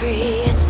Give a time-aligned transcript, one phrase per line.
[0.00, 0.40] tree.
[0.48, 0.69] It's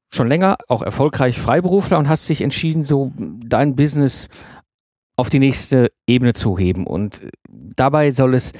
[0.13, 4.27] schon länger auch erfolgreich Freiberufler und hast dich entschieden, so dein Business
[5.15, 6.85] auf die nächste Ebene zu heben.
[6.85, 8.53] Und dabei soll es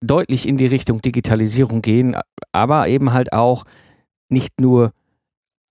[0.00, 2.16] deutlich in die Richtung Digitalisierung gehen,
[2.52, 3.64] aber eben halt auch
[4.28, 4.92] nicht nur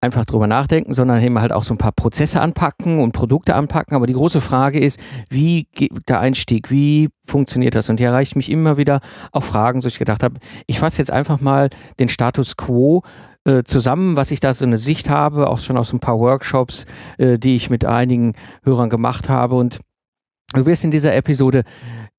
[0.02, 3.96] einfach drüber nachdenken, sondern eben halt auch so ein paar Prozesse anpacken und Produkte anpacken.
[3.96, 7.90] Aber die große Frage ist, wie geht der Einstieg, wie funktioniert das?
[7.90, 11.12] Und hier erreicht mich immer wieder auch Fragen, so ich gedacht habe, ich fasse jetzt
[11.12, 13.04] einfach mal den Status quo
[13.44, 16.86] äh, zusammen, was ich da so eine Sicht habe, auch schon aus ein paar Workshops,
[17.18, 18.34] äh, die ich mit einigen
[18.64, 19.56] Hörern gemacht habe.
[19.56, 19.80] Und
[20.54, 21.64] du wirst in dieser Episode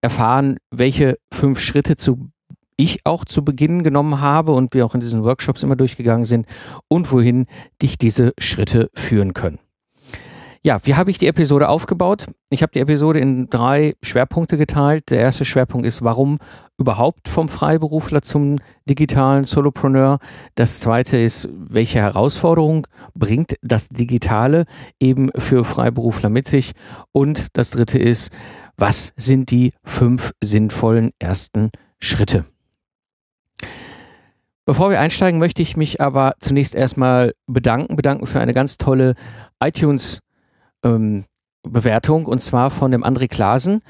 [0.03, 2.31] erfahren, welche fünf Schritte zu
[2.83, 6.47] ich auch zu Beginn genommen habe und wir auch in diesen Workshops immer durchgegangen sind
[6.89, 7.47] und wohin
[7.83, 9.59] dich diese Schritte führen können.
[10.63, 12.27] Ja, wie habe ich die Episode aufgebaut?
[12.51, 15.11] Ich habe die Episode in drei Schwerpunkte geteilt.
[15.11, 16.37] Der erste Schwerpunkt ist, warum
[16.77, 20.19] überhaupt vom Freiberufler zum digitalen Solopreneur.
[20.57, 24.67] Das zweite ist, welche Herausforderung bringt das Digitale
[24.99, 26.73] eben für Freiberufler mit sich?
[27.13, 28.31] Und das dritte ist,
[28.77, 31.71] was sind die fünf sinnvollen ersten
[32.01, 32.45] Schritte?
[34.67, 39.15] Bevor wir einsteigen, möchte ich mich aber zunächst erstmal bedanken, bedanken für eine ganz tolle
[39.63, 43.83] iTunes-Bewertung und zwar von dem André Klasen.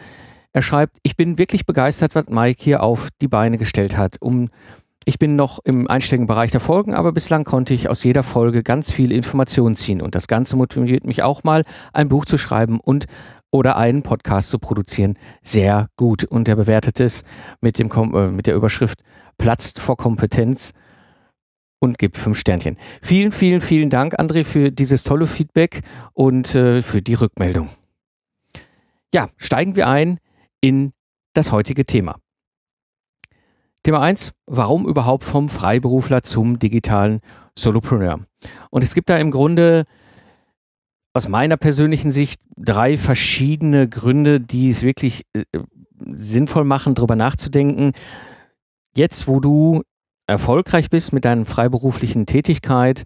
[0.53, 4.17] Er schreibt, ich bin wirklich begeistert, was Mike hier auf die Beine gestellt hat.
[4.21, 4.49] Um,
[5.05, 8.63] ich bin noch im einstelligen Bereich der Folgen, aber bislang konnte ich aus jeder Folge
[8.63, 12.81] ganz viel Information ziehen und das Ganze motiviert mich auch mal, ein Buch zu schreiben
[12.81, 13.07] und
[13.51, 15.19] oder einen Podcast zu produzieren.
[15.43, 16.25] Sehr gut.
[16.25, 17.25] Und er bewertet es
[17.61, 19.03] mit, dem, äh, mit der Überschrift
[19.41, 20.73] platzt vor Kompetenz
[21.81, 22.77] und gibt fünf Sternchen.
[23.03, 25.81] Vielen, vielen, vielen Dank, André, für dieses tolle Feedback
[26.13, 27.71] und äh, für die Rückmeldung.
[29.15, 30.19] Ja, steigen wir ein
[30.61, 30.93] in
[31.33, 32.17] das heutige Thema.
[33.83, 37.21] Thema eins: warum überhaupt vom Freiberufler zum digitalen
[37.59, 38.21] Solopreneur?
[38.69, 39.87] Und es gibt da im Grunde
[41.15, 45.45] aus meiner persönlichen Sicht drei verschiedene Gründe, die es wirklich äh,
[46.07, 47.93] sinnvoll machen, darüber nachzudenken,
[48.97, 49.83] jetzt, wo du
[50.27, 53.05] erfolgreich bist mit deiner freiberuflichen Tätigkeit,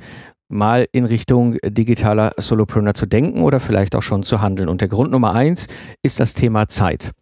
[0.49, 4.69] mal in Richtung digitaler Solopreneur zu denken oder vielleicht auch schon zu handeln.
[4.69, 5.67] Und der Grund Nummer eins
[6.03, 7.13] ist das Thema Zeit.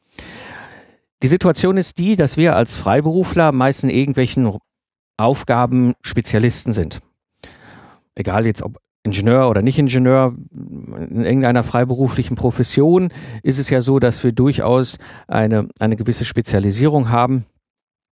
[1.23, 4.59] Die Situation ist die, dass wir als Freiberufler meist in irgendwelchen
[5.17, 7.01] Aufgaben Spezialisten sind.
[8.15, 13.13] Egal jetzt ob Ingenieur oder nicht Ingenieur, in irgendeiner freiberuflichen Profession
[13.43, 17.45] ist es ja so, dass wir durchaus eine, eine gewisse Spezialisierung haben.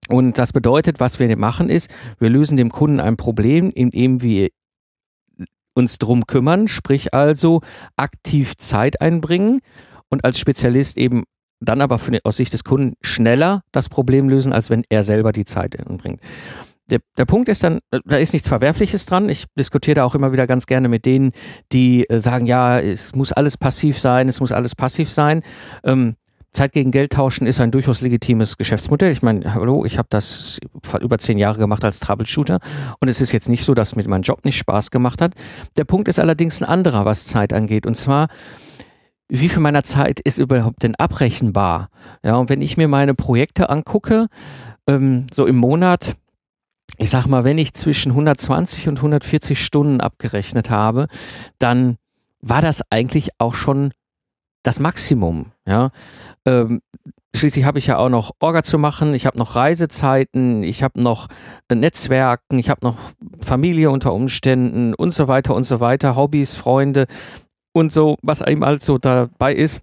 [0.10, 4.50] Und das bedeutet, was wir machen ist, wir lösen dem Kunden ein Problem, indem wir
[5.74, 7.62] uns drum kümmern, sprich also
[7.96, 9.60] aktiv Zeit einbringen
[10.10, 11.24] und als Spezialist eben
[11.60, 15.32] dann aber für, aus Sicht des Kunden schneller das Problem lösen, als wenn er selber
[15.32, 16.22] die Zeit einbringt.
[16.90, 19.28] Der, der Punkt ist dann, da ist nichts Verwerfliches dran.
[19.28, 21.32] Ich diskutiere da auch immer wieder ganz gerne mit denen,
[21.74, 25.44] die äh, sagen, ja, es muss alles passiv sein, es muss alles passiv sein.
[25.84, 26.16] Ähm,
[26.58, 29.12] Zeit gegen Geld tauschen ist ein durchaus legitimes Geschäftsmodell.
[29.12, 30.60] Ich meine, hallo, ich habe das
[31.00, 32.60] über zehn Jahre gemacht als Troubleshooter
[33.00, 35.34] und es ist jetzt nicht so, dass mir mein Job nicht Spaß gemacht hat.
[35.78, 37.86] Der Punkt ist allerdings ein anderer, was Zeit angeht.
[37.86, 38.28] Und zwar,
[39.30, 41.90] wie viel meiner Zeit ist überhaupt denn abrechenbar?
[42.24, 44.28] Ja, und wenn ich mir meine Projekte angucke,
[44.88, 46.16] ähm, so im Monat,
[46.98, 51.08] ich sag mal, wenn ich zwischen 120 und 140 Stunden abgerechnet habe,
[51.60, 51.98] dann
[52.42, 53.92] war das eigentlich auch schon
[54.64, 55.52] das Maximum.
[55.66, 55.92] Ja,
[56.48, 56.82] ähm,
[57.36, 61.02] schließlich habe ich ja auch noch Orga zu machen, ich habe noch Reisezeiten, ich habe
[61.02, 61.28] noch
[61.68, 62.98] äh, Netzwerken, ich habe noch
[63.46, 67.06] Familie unter Umständen und so weiter und so weiter, Hobbys, Freunde
[67.74, 69.82] und so, was eben alles so dabei ist.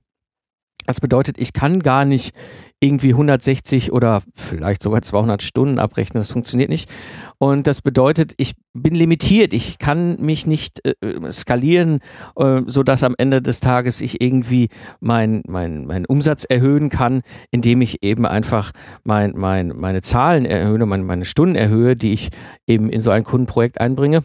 [0.87, 2.35] Das bedeutet, ich kann gar nicht
[2.81, 6.21] irgendwie 160 oder vielleicht sogar 200 Stunden abrechnen.
[6.21, 6.91] Das funktioniert nicht.
[7.39, 9.55] Und das bedeutet, ich bin limitiert.
[9.55, 10.95] Ich kann mich nicht äh,
[11.31, 12.01] skalieren,
[12.37, 14.69] äh, sodass am Ende des Tages ich irgendwie
[15.01, 18.73] meinen mein, mein Umsatz erhöhen kann, indem ich eben einfach
[19.03, 22.29] mein, mein, meine Zahlen erhöhe, meine, meine Stunden erhöhe, die ich
[22.67, 24.25] eben in so ein Kundenprojekt einbringe.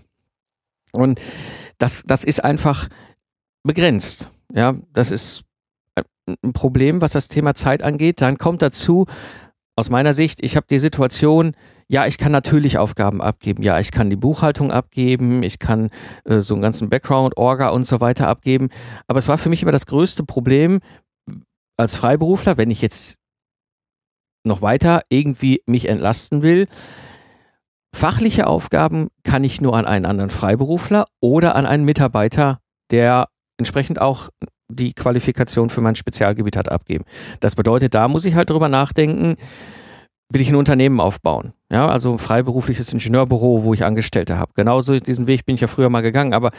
[0.91, 1.21] Und
[1.77, 2.89] das, das ist einfach
[3.63, 4.29] begrenzt.
[4.53, 5.45] Ja, das ist
[6.43, 8.21] ein Problem, was das Thema Zeit angeht.
[8.21, 9.05] Dann kommt dazu,
[9.79, 11.55] aus meiner Sicht, ich habe die Situation,
[11.87, 13.63] ja, ich kann natürlich Aufgaben abgeben.
[13.63, 15.87] Ja, ich kann die Buchhaltung abgeben, ich kann
[16.25, 18.69] äh, so einen ganzen Background, Orga und so weiter abgeben.
[19.07, 20.81] Aber es war für mich immer das größte Problem
[21.77, 23.17] als Freiberufler, wenn ich jetzt
[24.45, 26.67] noch weiter irgendwie mich entlasten will.
[27.95, 32.59] Fachliche Aufgaben kann ich nur an einen anderen Freiberufler oder an einen Mitarbeiter,
[32.91, 34.29] der entsprechend auch
[34.69, 37.05] die Qualifikation für mein Spezialgebiet hat, abgeben.
[37.39, 39.35] Das bedeutet, da muss ich halt drüber nachdenken,
[40.31, 41.53] will ich ein Unternehmen aufbauen.
[41.71, 44.51] Ja, also ein freiberufliches Ingenieurbüro, wo ich Angestellte habe.
[44.55, 46.33] Genauso diesen Weg bin ich ja früher mal gegangen.
[46.33, 46.49] Aber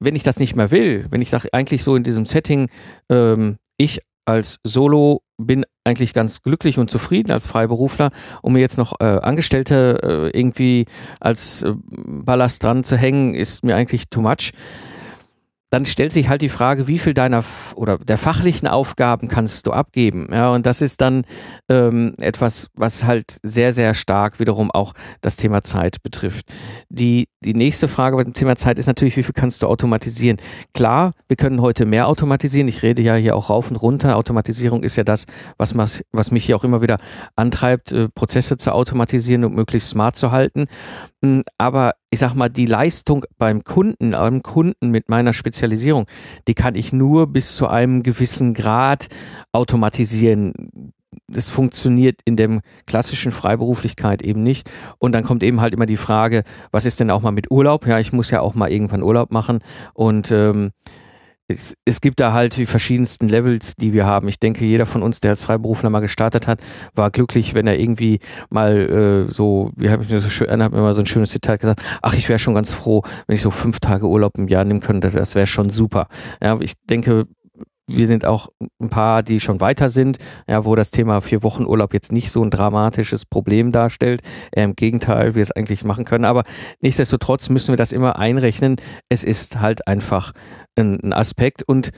[0.00, 2.68] wenn ich das nicht mehr will, wenn ich sage, eigentlich so in diesem Setting,
[3.08, 8.10] ähm, ich als Solo bin eigentlich ganz glücklich und zufrieden als Freiberufler,
[8.42, 10.86] um mir jetzt noch äh, Angestellte äh, irgendwie
[11.20, 14.52] als äh, Ballast dran zu hängen, ist mir eigentlich too much
[15.74, 17.42] dann stellt sich halt die Frage, wie viel deiner
[17.74, 20.28] oder der fachlichen Aufgaben kannst du abgeben?
[20.30, 21.24] Ja, und das ist dann
[21.68, 26.46] ähm, etwas, was halt sehr, sehr stark wiederum auch das Thema Zeit betrifft.
[26.90, 30.38] Die, die nächste Frage beim Thema Zeit ist natürlich, wie viel kannst du automatisieren?
[30.72, 32.68] Klar, wir können heute mehr automatisieren.
[32.68, 34.16] Ich rede ja hier auch rauf und runter.
[34.16, 35.26] Automatisierung ist ja das,
[35.58, 35.76] was,
[36.12, 36.96] was mich hier auch immer wieder
[37.36, 40.66] antreibt, äh, Prozesse zu automatisieren und möglichst smart zu halten.
[41.22, 46.06] Hm, aber ich sag mal, die Leistung beim Kunden, beim Kunden mit meiner Spezialisierung,
[46.48, 49.08] die kann ich nur bis zu einem gewissen Grad
[49.52, 50.92] automatisieren.
[51.28, 54.70] Das funktioniert in der klassischen Freiberuflichkeit eben nicht.
[54.98, 57.86] Und dann kommt eben halt immer die Frage, was ist denn auch mal mit Urlaub?
[57.86, 59.60] Ja, ich muss ja auch mal irgendwann Urlaub machen.
[59.94, 60.72] Und ähm,
[61.46, 64.28] es, es, gibt da halt die verschiedensten Levels, die wir haben.
[64.28, 66.60] Ich denke, jeder von uns, der als Freiberufler mal gestartet hat,
[66.94, 70.64] war glücklich, wenn er irgendwie mal äh, so, wie habe ich mir so schön, einer
[70.64, 73.36] hat mir mal so ein schönes Detail gesagt, ach, ich wäre schon ganz froh, wenn
[73.36, 76.08] ich so fünf Tage Urlaub im Jahr nehmen könnte, das wäre schon super.
[76.42, 77.26] Ja, ich denke,
[77.86, 78.48] wir sind auch
[78.80, 82.30] ein paar, die schon weiter sind, ja, wo das Thema vier Wochen Urlaub jetzt nicht
[82.30, 84.22] so ein dramatisches Problem darstellt.
[84.52, 86.24] Im Gegenteil, wir es eigentlich machen können.
[86.24, 86.44] Aber
[86.80, 88.76] nichtsdestotrotz müssen wir das immer einrechnen.
[89.08, 90.32] Es ist halt einfach
[90.76, 91.90] ein, ein Aspekt und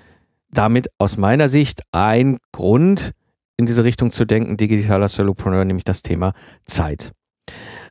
[0.50, 3.12] damit aus meiner Sicht ein Grund,
[3.56, 6.34] in diese Richtung zu denken, digitaler Solopreneur, nämlich das Thema
[6.66, 7.12] Zeit.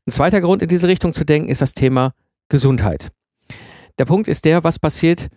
[0.06, 2.14] Ein zweiter Grund, in diese Richtung zu denken, ist das Thema
[2.50, 3.12] Gesundheit.
[3.98, 5.30] Der Punkt ist der, was passiert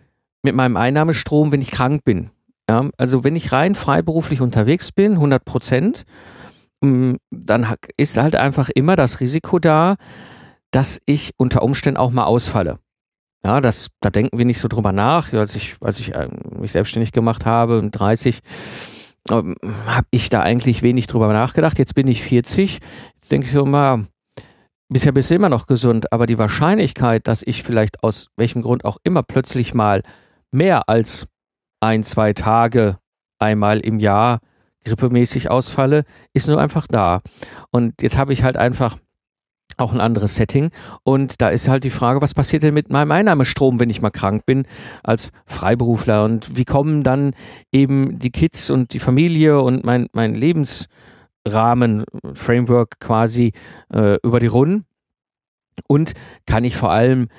[0.43, 2.29] mit meinem Einnahmestrom, wenn ich krank bin.
[2.69, 6.03] Ja, also wenn ich rein freiberuflich unterwegs bin, 100 Prozent,
[6.81, 9.95] mm, dann ist halt einfach immer das Risiko da,
[10.69, 12.77] dass ich unter Umständen auch mal ausfalle.
[13.43, 15.33] Ja, das, da denken wir nicht so drüber nach.
[15.33, 18.41] Als ich, als ich ähm, mich selbstständig gemacht habe, 30,
[19.31, 19.55] ähm,
[19.87, 21.79] habe ich da eigentlich wenig drüber nachgedacht.
[21.79, 22.81] Jetzt bin ich 40.
[23.15, 24.05] Jetzt denke ich so mal,
[24.89, 28.85] bisher bist du immer noch gesund, aber die Wahrscheinlichkeit, dass ich vielleicht aus welchem Grund
[28.85, 30.01] auch immer plötzlich mal
[30.51, 31.27] mehr als
[31.79, 32.97] ein, zwei Tage
[33.39, 34.39] einmal im Jahr
[34.85, 36.03] grippemäßig ausfalle,
[36.33, 37.21] ist nur einfach da.
[37.71, 38.97] Und jetzt habe ich halt einfach
[39.77, 40.71] auch ein anderes Setting.
[41.03, 44.09] Und da ist halt die Frage, was passiert denn mit meinem Einnahmestrom, wenn ich mal
[44.09, 44.65] krank bin
[45.03, 46.23] als Freiberufler?
[46.23, 47.33] Und wie kommen dann
[47.71, 53.53] eben die Kids und die Familie und mein, mein Lebensrahmen, Framework quasi
[53.93, 54.85] äh, über die Runden?
[55.87, 56.13] Und
[56.45, 57.29] kann ich vor allem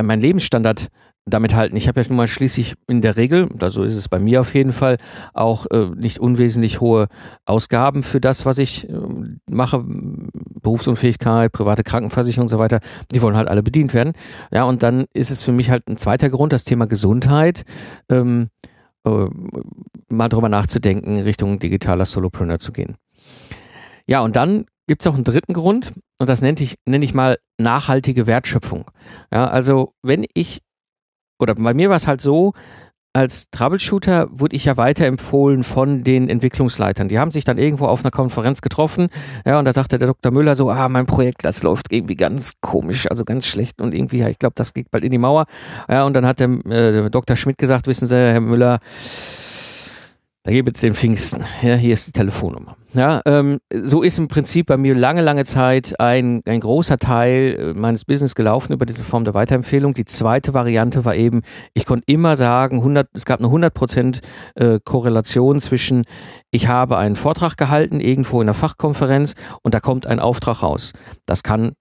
[0.00, 0.88] meinen Lebensstandard
[1.28, 1.76] damit halten.
[1.76, 4.54] Ich habe ja nun mal schließlich in der Regel, so ist es bei mir auf
[4.54, 4.98] jeden Fall,
[5.34, 7.08] auch äh, nicht unwesentlich hohe
[7.44, 8.92] Ausgaben für das, was ich äh,
[9.50, 9.84] mache.
[10.60, 12.80] Berufsunfähigkeit, private Krankenversicherung und so weiter,
[13.12, 14.12] die wollen halt alle bedient werden.
[14.52, 17.64] Ja, und dann ist es für mich halt ein zweiter Grund, das Thema Gesundheit,
[18.08, 18.48] ähm,
[19.04, 19.26] äh,
[20.08, 22.96] mal drüber nachzudenken, Richtung digitaler Solopreneur zu gehen.
[24.06, 27.14] Ja, und dann gibt es auch einen dritten Grund und das nenne ich, nenne ich
[27.14, 28.86] mal nachhaltige Wertschöpfung.
[29.32, 30.62] Ja, also wenn ich
[31.38, 32.52] oder bei mir war es halt so,
[33.14, 37.08] als Troubleshooter wurde ich ja weiterempfohlen von den Entwicklungsleitern.
[37.08, 39.08] Die haben sich dann irgendwo auf einer Konferenz getroffen,
[39.44, 40.32] ja, und da sagte der Dr.
[40.32, 44.18] Müller so, ah, mein Projekt, das läuft irgendwie ganz komisch, also ganz schlecht und irgendwie,
[44.18, 45.46] ja, ich glaube, das geht bald in die Mauer.
[45.88, 47.34] Ja, und dann hat der, äh, der Dr.
[47.36, 48.78] Schmidt gesagt, wissen Sie, Herr Müller,
[50.44, 51.44] Da gebe ich den Pfingsten.
[51.62, 52.76] Ja, hier ist die Telefonnummer.
[52.94, 57.56] Ja, ähm, so ist im Prinzip bei mir lange, lange Zeit ein, ein großer Teil
[57.58, 59.92] äh, meines Business gelaufen über diese Form der Weiterempfehlung.
[59.92, 61.42] Die zweite Variante war eben,
[61.74, 64.22] ich konnte immer sagen, 100, es gab eine 100%
[64.54, 66.04] äh, Korrelation zwischen,
[66.50, 70.92] ich habe einen Vortrag gehalten irgendwo in einer Fachkonferenz und da kommt ein Auftrag raus.
[71.26, 71.72] Das kann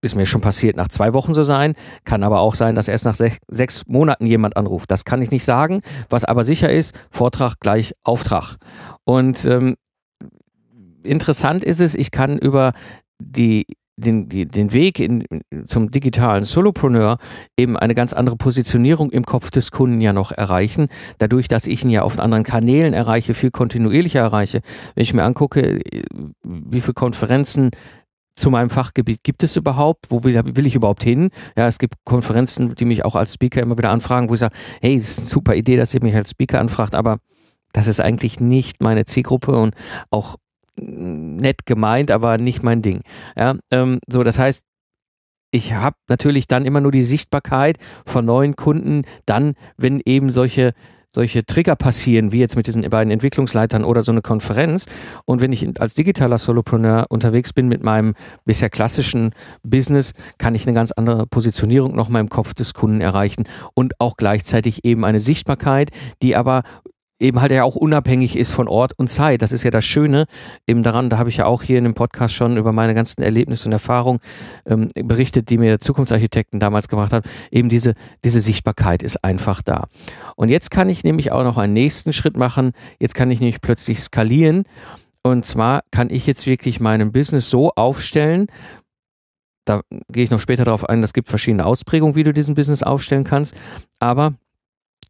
[0.00, 1.74] ist mir schon passiert, nach zwei Wochen so sein.
[2.04, 4.90] Kann aber auch sein, dass erst nach sech, sechs Monaten jemand anruft.
[4.90, 5.80] Das kann ich nicht sagen.
[6.08, 8.56] Was aber sicher ist, Vortrag gleich Auftrag.
[9.04, 9.76] Und ähm,
[11.02, 12.72] interessant ist es, ich kann über
[13.20, 13.66] die
[13.98, 15.24] den, den Weg in,
[15.66, 17.18] zum digitalen Solopreneur
[17.56, 20.88] eben eine ganz andere Positionierung im Kopf des Kunden ja noch erreichen.
[21.18, 24.60] Dadurch, dass ich ihn ja auf anderen Kanälen erreiche, viel kontinuierlicher erreiche.
[24.94, 25.80] Wenn ich mir angucke,
[26.44, 27.70] wie viele Konferenzen
[28.38, 30.06] zu meinem Fachgebiet gibt es überhaupt?
[30.10, 31.30] Wo will, will, ich überhaupt hin?
[31.56, 34.56] Ja, es gibt Konferenzen, die mich auch als Speaker immer wieder anfragen, wo ich sage,
[34.80, 37.18] hey, das ist eine super Idee, dass ihr mich als Speaker anfragt, aber
[37.72, 39.74] das ist eigentlich nicht meine Zielgruppe und
[40.10, 40.36] auch
[40.80, 43.00] nett gemeint, aber nicht mein Ding.
[43.36, 44.62] Ja, ähm, so, das heißt,
[45.50, 50.72] ich habe natürlich dann immer nur die Sichtbarkeit von neuen Kunden, dann, wenn eben solche
[51.14, 54.86] solche Trigger passieren, wie jetzt mit diesen beiden Entwicklungsleitern oder so eine Konferenz.
[55.24, 60.66] Und wenn ich als digitaler Solopreneur unterwegs bin mit meinem bisher klassischen Business, kann ich
[60.66, 65.04] eine ganz andere Positionierung noch mal im Kopf des Kunden erreichen und auch gleichzeitig eben
[65.04, 65.90] eine Sichtbarkeit,
[66.22, 66.62] die aber
[67.20, 69.42] eben halt ja auch unabhängig ist von Ort und Zeit.
[69.42, 70.26] Das ist ja das Schöne
[70.66, 73.22] eben daran, da habe ich ja auch hier in dem Podcast schon über meine ganzen
[73.22, 74.20] Erlebnisse und Erfahrungen
[74.66, 77.28] ähm, berichtet, die mir Zukunftsarchitekten damals gemacht haben.
[77.50, 77.94] Eben diese,
[78.24, 79.88] diese Sichtbarkeit ist einfach da.
[80.36, 82.72] Und jetzt kann ich nämlich auch noch einen nächsten Schritt machen.
[83.00, 84.64] Jetzt kann ich nämlich plötzlich skalieren.
[85.22, 88.46] Und zwar kann ich jetzt wirklich meinem Business so aufstellen,
[89.64, 92.82] da gehe ich noch später darauf ein, es gibt verschiedene Ausprägungen, wie du diesen Business
[92.82, 93.54] aufstellen kannst,
[93.98, 94.34] aber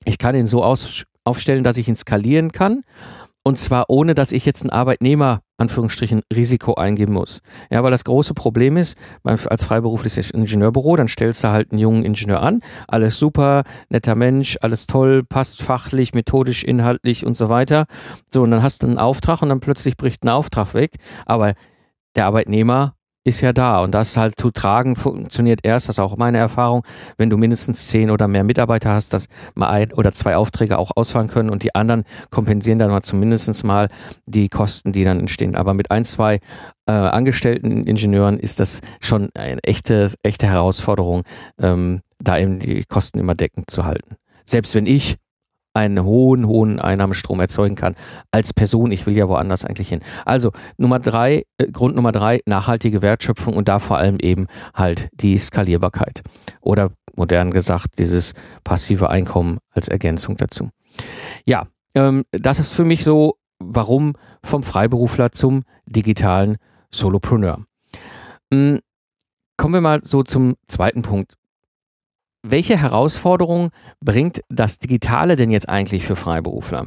[0.05, 2.83] ich kann ihn so aus, aufstellen, dass ich ihn skalieren kann.
[3.45, 7.41] Und zwar ohne, dass ich jetzt ein Arbeitnehmer, Anführungsstrichen, Risiko eingeben muss.
[7.71, 12.05] Ja, weil das große Problem ist, als freiberufliches Ingenieurbüro, dann stellst du halt einen jungen
[12.05, 12.61] Ingenieur an.
[12.89, 17.87] Alles super, netter Mensch, alles toll, passt fachlich, methodisch, inhaltlich und so weiter.
[18.35, 20.97] So, und dann hast du einen Auftrag und dann plötzlich bricht ein Auftrag weg.
[21.25, 21.55] Aber
[22.17, 22.97] der Arbeitnehmer
[23.29, 26.85] ist ja da und das halt zu tragen funktioniert erst, das ist auch meine Erfahrung,
[27.17, 30.91] wenn du mindestens zehn oder mehr Mitarbeiter hast, dass mal ein oder zwei Aufträge auch
[30.97, 33.89] ausfallen können und die anderen kompensieren dann mal zumindest mal
[34.27, 35.55] die Kosten, die dann entstehen.
[35.55, 36.41] Aber mit ein, zwei
[36.87, 41.23] äh, angestellten Ingenieuren ist das schon eine echte, echte Herausforderung,
[41.59, 44.17] ähm, da eben die Kosten immer deckend zu halten.
[44.45, 45.17] Selbst wenn ich
[45.79, 47.95] einen hohen, hohen Einnahmestrom erzeugen kann
[48.33, 48.91] als Person.
[48.91, 50.01] Ich will ja woanders eigentlich hin.
[50.25, 55.09] Also Nummer drei, äh, Grund Nummer drei, nachhaltige Wertschöpfung und da vor allem eben halt
[55.13, 56.23] die Skalierbarkeit.
[56.61, 60.71] Oder modern gesagt, dieses passive Einkommen als Ergänzung dazu.
[61.45, 66.57] Ja, ähm, das ist für mich so, warum vom Freiberufler zum digitalen
[66.91, 67.65] Solopreneur.
[68.51, 68.81] Mhm.
[69.57, 71.35] Kommen wir mal so zum zweiten Punkt
[72.51, 76.87] welche Herausforderungen bringt das Digitale denn jetzt eigentlich für Freiberufler?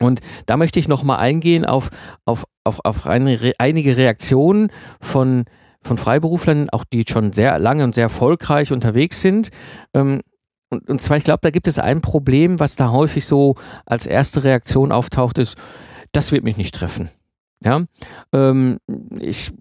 [0.00, 1.90] Und da möchte ich nochmal eingehen auf,
[2.24, 5.44] auf, auf, auf eine, einige Reaktionen von,
[5.82, 9.50] von Freiberuflern, auch die schon sehr lange und sehr erfolgreich unterwegs sind.
[9.94, 10.22] Ähm,
[10.70, 13.54] und, und zwar, ich glaube, da gibt es ein Problem, was da häufig so
[13.86, 15.56] als erste Reaktion auftaucht, ist,
[16.12, 17.08] das wird mich nicht treffen.
[17.64, 17.84] Ja,
[18.32, 18.78] ähm,
[19.20, 19.52] ich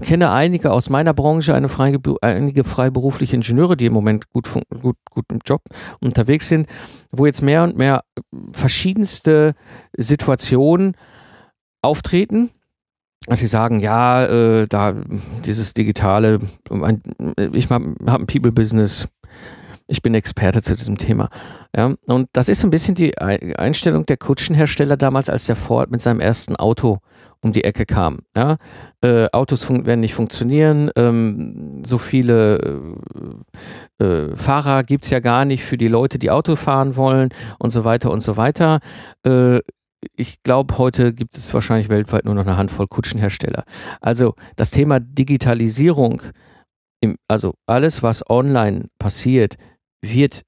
[0.00, 4.48] kenne einige aus meiner Branche, eine Freigebu einige freiberufliche Ingenieure, die im Moment gut,
[4.80, 5.62] gut, gut im Job
[6.00, 6.68] unterwegs sind,
[7.10, 8.04] wo jetzt mehr und mehr
[8.52, 9.54] verschiedenste
[9.96, 10.96] Situationen
[11.82, 12.50] auftreten,
[13.26, 14.94] dass sie sagen, ja, äh, da
[15.44, 16.40] dieses digitale,
[17.52, 19.08] ich habe ein People-Business,
[19.86, 21.28] ich bin Experte zu diesem Thema.
[21.76, 26.00] Ja, und das ist ein bisschen die Einstellung der Kutschenhersteller damals, als der Ford mit
[26.00, 26.98] seinem ersten Auto
[27.42, 28.20] um die Ecke kam.
[28.34, 28.56] Ja?
[29.02, 32.94] Äh, Autos werden nicht funktionieren, ähm, so viele
[33.98, 37.30] äh, äh, Fahrer gibt es ja gar nicht für die Leute, die Auto fahren wollen
[37.58, 38.80] und so weiter und so weiter.
[39.26, 39.60] Äh,
[40.16, 43.64] ich glaube, heute gibt es wahrscheinlich weltweit nur noch eine Handvoll Kutschenhersteller.
[44.00, 46.22] Also das Thema Digitalisierung,
[47.00, 49.56] im, also alles, was online passiert,
[50.00, 50.42] wird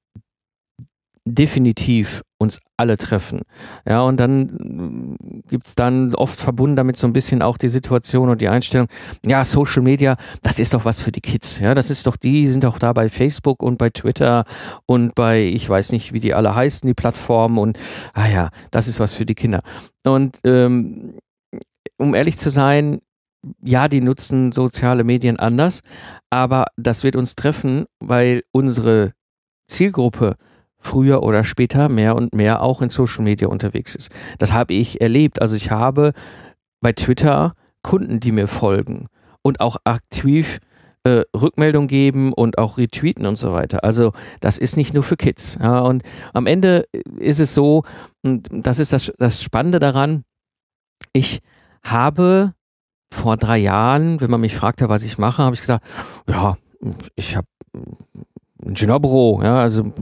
[1.27, 3.43] definitiv uns alle treffen.
[3.89, 5.17] Ja, und dann
[5.49, 8.89] gibt es dann oft verbunden damit so ein bisschen auch die Situation und die Einstellung,
[9.25, 11.61] ja, Social Media, das ist doch was für die Kids.
[11.61, 14.45] Ja, das ist doch, die sind doch da bei Facebook und bei Twitter
[14.87, 17.79] und bei, ich weiß nicht, wie die alle heißen, die Plattformen und,
[18.13, 19.63] ah ja, das ist was für die Kinder.
[20.05, 21.15] Und ähm,
[21.97, 23.01] um ehrlich zu sein,
[23.63, 25.81] ja, die nutzen soziale Medien anders,
[26.31, 29.13] aber das wird uns treffen, weil unsere
[29.69, 30.37] Zielgruppe
[30.85, 34.11] früher oder später mehr und mehr auch in Social Media unterwegs ist.
[34.39, 35.41] Das habe ich erlebt.
[35.41, 36.13] Also ich habe
[36.81, 39.09] bei Twitter Kunden, die mir folgen
[39.43, 40.61] und auch aktiv
[41.05, 43.85] äh, Rückmeldung geben und auch retweeten und so weiter.
[43.85, 45.59] Also das ist nicht nur für Kids.
[45.61, 46.87] Ja, und am Ende
[47.19, 47.83] ist es so,
[48.23, 50.25] und das ist das, das Spannende daran,
[51.13, 51.41] ich
[51.83, 52.55] habe
[53.13, 55.85] vor drei Jahren, wenn man mich fragte, was ich mache, habe ich gesagt,
[56.27, 56.57] ja,
[57.17, 59.93] ich habe ein Ingenieurbüro, ja, also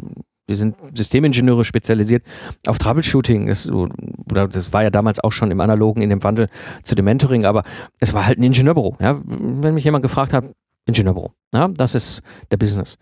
[0.46, 2.24] wir sind Systemingenieure spezialisiert
[2.66, 3.46] auf Troubleshooting.
[3.46, 6.48] Das, oder das war ja damals auch schon im Analogen in dem Wandel
[6.82, 7.62] zu dem Mentoring, aber
[8.00, 8.96] es war halt ein Ingenieurbüro.
[9.00, 9.20] Ja.
[9.24, 10.44] Wenn mich jemand gefragt hat,
[10.86, 11.32] Ingenieurbüro.
[11.54, 12.98] Ja, das ist der Business.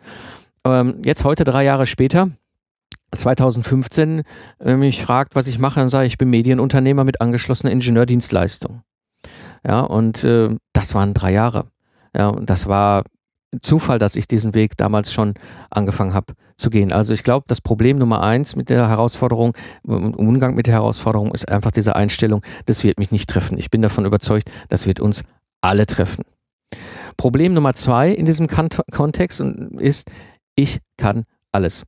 [0.64, 2.30] Ähm, jetzt heute, drei Jahre später,
[3.12, 4.22] 2015,
[4.58, 8.82] wenn mich fragt, was ich mache, dann sage ich, ich bin Medienunternehmer mit angeschlossener Ingenieurdienstleistung.
[9.66, 11.66] Ja, und äh, das waren drei Jahre.
[12.14, 13.04] Ja, und das war
[13.60, 15.34] Zufall, dass ich diesen Weg damals schon
[15.70, 16.92] angefangen habe zu gehen.
[16.92, 21.32] Also ich glaube, das Problem Nummer eins mit der Herausforderung, im Umgang mit der Herausforderung
[21.32, 23.58] ist einfach diese Einstellung, das wird mich nicht treffen.
[23.58, 25.24] Ich bin davon überzeugt, das wird uns
[25.60, 26.24] alle treffen.
[27.16, 30.10] Problem Nummer zwei in diesem Kontext ist,
[30.54, 31.84] ich kann alles.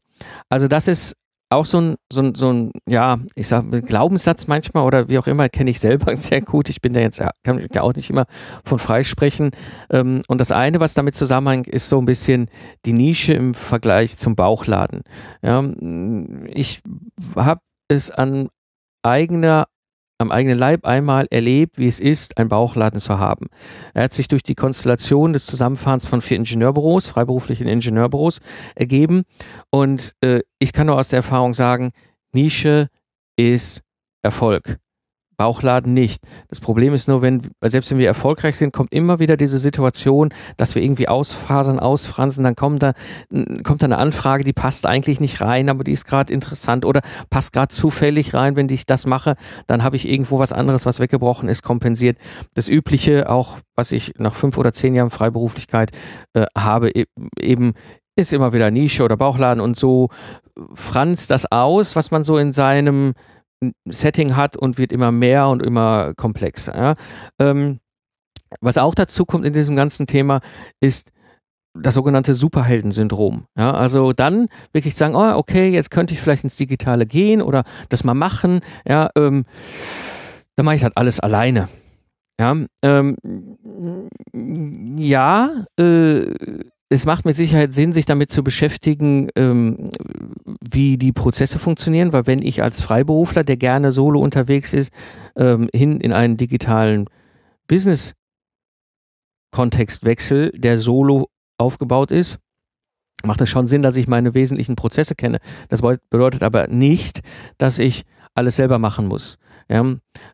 [0.49, 1.16] Also das ist
[1.54, 5.26] auch so ein, so ein, so ein ja, ich sag Glaubenssatz manchmal oder wie auch
[5.26, 6.68] immer, kenne ich selber sehr gut.
[6.68, 8.26] Ich bin da jetzt, kann mich ja auch nicht immer
[8.64, 9.50] von freisprechen.
[9.90, 12.49] Ähm, und das eine, was damit zusammenhängt, ist so ein bisschen
[12.85, 15.02] die Nische im Vergleich zum Bauchladen.
[15.42, 15.62] Ja,
[16.47, 16.80] ich
[17.37, 18.49] habe es an
[19.02, 19.66] eigener
[20.23, 23.49] am eigenen Leib einmal erlebt, wie es ist, einen Bauchladen zu haben.
[23.95, 28.41] Er hat sich durch die Konstellation des Zusammenfahrens von vier Ingenieurbüros, freiberuflichen Ingenieurbüros,
[28.75, 29.25] ergeben.
[29.71, 31.91] Und äh, ich kann nur aus der Erfahrung sagen,
[32.33, 32.88] Nische
[33.37, 33.83] ist
[34.23, 34.79] Erfolg.
[35.43, 36.23] Bauchladen nicht.
[36.51, 40.29] Das Problem ist nur, wenn, selbst wenn wir erfolgreich sind, kommt immer wieder diese Situation,
[40.57, 42.93] dass wir irgendwie ausfasern, ausfransen, dann kommt da,
[43.65, 47.01] kommt da eine Anfrage, die passt eigentlich nicht rein, aber die ist gerade interessant oder
[47.29, 49.35] passt gerade zufällig rein, wenn ich das mache,
[49.67, 52.19] dann habe ich irgendwo was anderes, was weggebrochen ist, kompensiert.
[52.55, 55.91] Das Übliche, auch was ich nach fünf oder zehn Jahren Freiberuflichkeit
[56.35, 57.07] äh, habe, e-,
[57.37, 57.73] eben
[58.15, 60.09] ist immer wieder Nische oder Bauchladen und so
[60.73, 63.15] franzt das aus, was man so in seinem
[63.88, 66.76] Setting hat und wird immer mehr und immer komplexer.
[66.76, 66.95] Ja.
[67.38, 67.78] Ähm,
[68.61, 70.40] was auch dazu kommt in diesem ganzen Thema,
[70.81, 71.11] ist
[71.75, 73.47] das sogenannte Superheldensyndrom.
[73.57, 77.64] Ja, also dann wirklich sagen, oh, okay, jetzt könnte ich vielleicht ins Digitale gehen oder
[77.88, 78.61] das mal machen.
[78.87, 79.45] Ja, ähm,
[80.56, 81.69] dann mache ich halt alles alleine.
[82.39, 83.17] Ja, ähm,
[84.97, 86.34] ja äh,
[86.93, 89.89] es macht mit Sicherheit Sinn, sich damit zu beschäftigen, ähm,
[90.61, 94.93] wie die Prozesse funktionieren, weil wenn ich als Freiberufler, der gerne solo unterwegs ist,
[95.35, 97.07] ähm, hin in einen digitalen
[97.67, 102.39] Business-Kontext wechsle, der solo aufgebaut ist,
[103.25, 105.39] macht es schon Sinn, dass ich meine wesentlichen Prozesse kenne.
[105.69, 107.21] Das bedeutet aber nicht,
[107.57, 108.02] dass ich
[108.35, 109.39] alles selber machen muss.
[109.69, 109.85] Ja,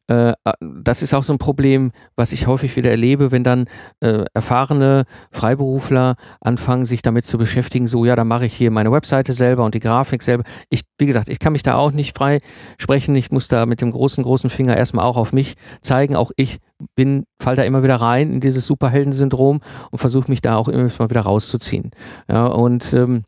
[0.09, 3.67] äh, das ist auch so ein Problem, was ich häufig wieder erlebe, wenn dann
[4.01, 8.93] äh, erfahrene Freiberufler anfangen, sich damit zu beschäftigen, so ja, dann mache ich hier meine
[8.93, 10.45] Webseite selber und die Grafik selber.
[10.71, 12.38] Ich, wie gesagt, ich kann mich da auch nicht frei
[12.79, 13.14] sprechen.
[13.14, 16.17] Ich muss da mit dem großen, großen Finger erstmal auch auf mich zeigen.
[16.17, 16.59] Auch ich
[16.95, 19.61] bin, fall da immer wieder rein in dieses Superheldensyndrom
[19.91, 21.91] und versuche mich da auch immer wieder rauszuziehen.
[22.29, 23.25] Ja, und ähm,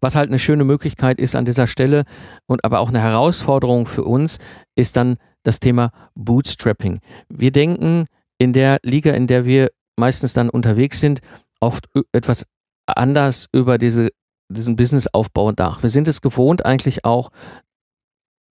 [0.00, 2.04] was halt eine schöne Möglichkeit ist an dieser Stelle
[2.46, 4.38] und aber auch eine Herausforderung für uns,
[4.74, 7.00] ist dann das Thema Bootstrapping.
[7.28, 8.06] Wir denken
[8.38, 11.20] in der Liga, in der wir meistens dann unterwegs sind,
[11.60, 12.46] oft etwas
[12.86, 14.10] anders über diese,
[14.48, 15.82] diesen Businessaufbau nach.
[15.82, 17.30] Wir sind es gewohnt, eigentlich auch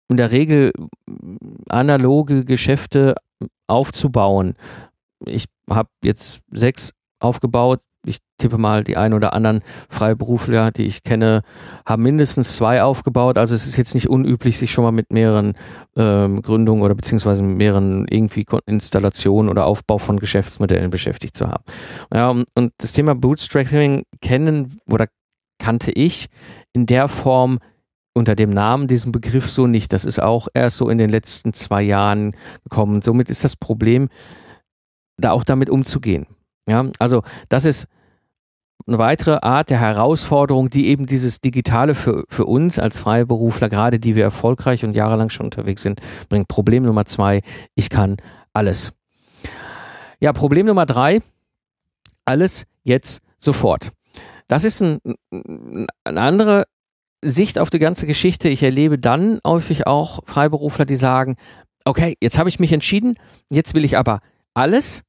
[0.09, 0.73] in der Regel
[1.69, 3.15] analoge Geschäfte
[3.67, 4.55] aufzubauen.
[5.25, 11.03] Ich habe jetzt sechs aufgebaut, ich tippe mal, die ein oder anderen Freiberufler, die ich
[11.03, 11.43] kenne,
[11.87, 13.39] haben mindestens zwei aufgebaut.
[13.39, 15.55] Also es ist jetzt nicht unüblich, sich schon mal mit mehreren
[15.97, 21.65] ähm, Gründungen oder beziehungsweise mit mehreren irgendwie Installationen oder Aufbau von Geschäftsmodellen beschäftigt zu haben.
[22.13, 25.07] Ja, und das Thema Bootstrapping kennen oder
[25.59, 26.29] kannte ich
[26.73, 27.61] in der Form
[28.15, 29.93] unter dem Namen diesen Begriff so nicht.
[29.93, 33.01] Das ist auch erst so in den letzten zwei Jahren gekommen.
[33.03, 34.09] Somit ist das Problem,
[35.17, 36.27] da auch damit umzugehen.
[36.69, 37.89] Ja, also das ist
[38.87, 44.01] eine weitere Art der Herausforderung, die eben dieses Digitale für, für uns als Freiberufler, gerade
[44.01, 46.49] die wir erfolgreich und jahrelang schon unterwegs sind, bringt.
[46.49, 47.43] Problem Nummer zwei,
[47.75, 48.17] ich kann
[48.53, 48.93] alles.
[50.21, 51.21] Ja, Problem Nummer drei,
[52.25, 53.93] alles jetzt sofort.
[54.49, 54.99] Das ist ein,
[56.05, 56.65] eine andere
[57.25, 58.49] Sicht auf die ganze Geschichte.
[58.49, 61.37] Ich erlebe dann häufig auch Freiberufler, die sagen,
[61.85, 63.17] okay, jetzt habe ich mich entschieden,
[63.51, 64.21] jetzt will ich aber
[64.55, 65.03] alles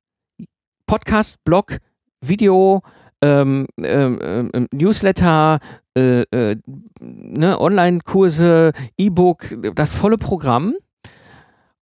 [0.85, 1.77] Podcast, Blog,
[2.21, 2.81] Video,
[3.21, 5.59] ähm, ähm, ähm Newsletter,
[5.95, 6.55] äh, äh,
[6.99, 10.75] ne, Online-Kurse, E-Book, das volle Programm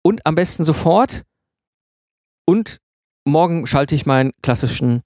[0.02, 1.22] und am besten sofort
[2.46, 2.78] und
[3.24, 5.02] morgen schalte ich meinen klassischen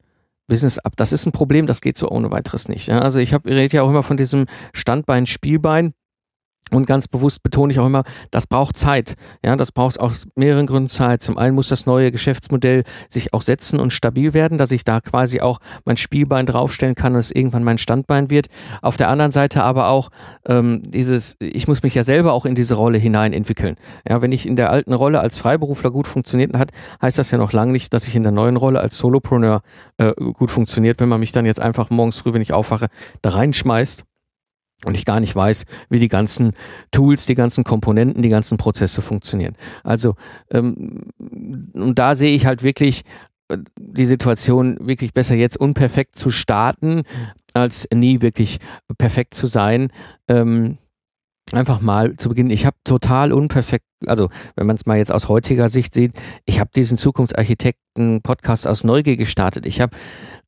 [0.48, 0.94] Business ab.
[0.96, 2.88] Das ist ein Problem, das geht so ohne weiteres nicht.
[2.88, 3.01] Ja?
[3.01, 5.94] Also ich rede ja auch immer von diesem Standbein, Spielbein.
[6.71, 9.15] Und ganz bewusst betone ich auch immer, das braucht Zeit.
[9.45, 11.23] Ja, das braucht aus mehreren Gründen Zeit.
[11.23, 15.01] Zum einen muss das neue Geschäftsmodell sich auch setzen und stabil werden, dass ich da
[15.01, 18.49] quasi auch mein Spielbein draufstellen kann und es irgendwann mein Standbein wird.
[18.83, 20.11] Auf der anderen Seite aber auch
[20.47, 23.77] ähm, dieses, ich muss mich ja selber auch in diese Rolle hinein entwickeln.
[24.09, 27.39] Ja, wenn ich in der alten Rolle als Freiberufler gut funktioniert hat, heißt das ja
[27.39, 29.63] noch lange nicht, dass ich in der neuen Rolle als Solopreneur
[29.99, 32.89] äh, gut funktioniert, wenn man mich dann jetzt einfach morgens früh, wenn ich aufwache,
[33.23, 34.05] da reinschmeißt
[34.85, 36.53] und ich gar nicht weiß, wie die ganzen
[36.93, 39.57] Tools, die ganzen Komponenten, die ganzen Prozesse funktionieren.
[39.83, 40.14] Also
[40.51, 43.03] ähm, und da sehe ich halt wirklich
[43.49, 47.03] äh, die Situation wirklich besser jetzt unperfekt zu starten,
[47.55, 48.59] als nie wirklich
[48.99, 49.91] perfekt zu sein.
[50.29, 50.79] Ähm,
[51.55, 52.51] einfach mal zu beginnen.
[52.51, 56.13] Ich habe total unperfekt, also wenn man es mal jetzt aus heutiger Sicht sieht,
[56.45, 59.67] ich habe diesen Zukunftsarchitekten-Podcast aus Neugier gestartet.
[59.67, 59.97] Ich habe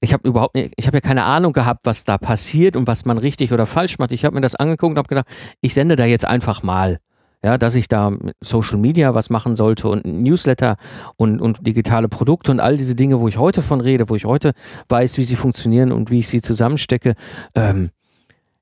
[0.00, 3.04] ich habe überhaupt nicht, ich habe ja keine Ahnung gehabt, was da passiert und was
[3.04, 4.12] man richtig oder falsch macht.
[4.12, 5.26] Ich habe mir das angeguckt und habe gedacht,
[5.60, 6.98] ich sende da jetzt einfach mal.
[7.42, 10.76] Ja, dass ich da mit Social Media was machen sollte und Newsletter
[11.16, 14.26] und, und digitale Produkte und all diese Dinge, wo ich heute von rede, wo ich
[14.26, 14.52] heute
[14.90, 17.14] weiß, wie sie funktionieren und wie ich sie zusammenstecke.
[17.54, 17.90] Ähm,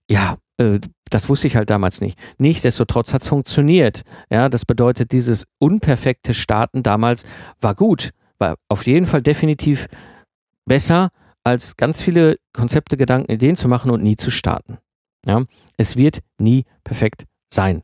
[0.09, 0.37] ja,
[1.11, 2.19] das wusste ich halt damals nicht.
[2.39, 4.03] Nichtsdestotrotz hat es funktioniert.
[4.31, 7.25] Ja, das bedeutet, dieses unperfekte Starten damals
[7.61, 9.87] war gut, war auf jeden Fall definitiv
[10.67, 11.11] besser
[11.45, 14.79] als ganz viele Konzepte, Gedanken, Ideen zu machen und nie zu starten.
[15.27, 15.45] Ja,
[15.77, 17.83] es wird nie perfekt sein.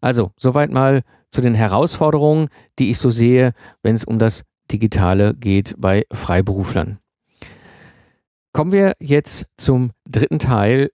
[0.00, 5.34] Also, soweit mal zu den Herausforderungen, die ich so sehe, wenn es um das Digitale
[5.34, 6.98] geht bei Freiberuflern.
[8.52, 10.90] Kommen wir jetzt zum dritten Teil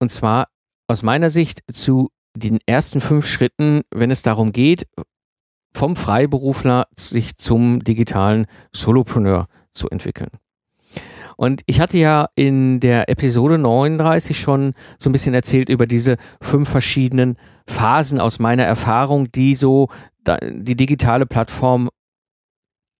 [0.00, 0.48] und zwar
[0.88, 4.86] aus meiner Sicht zu den ersten fünf Schritten, wenn es darum geht,
[5.72, 10.30] vom Freiberufler sich zum digitalen Solopreneur zu entwickeln.
[11.36, 16.16] Und ich hatte ja in der Episode 39 schon so ein bisschen erzählt über diese
[16.42, 19.88] fünf verschiedenen Phasen aus meiner Erfahrung, die so
[20.42, 21.88] die digitale Plattform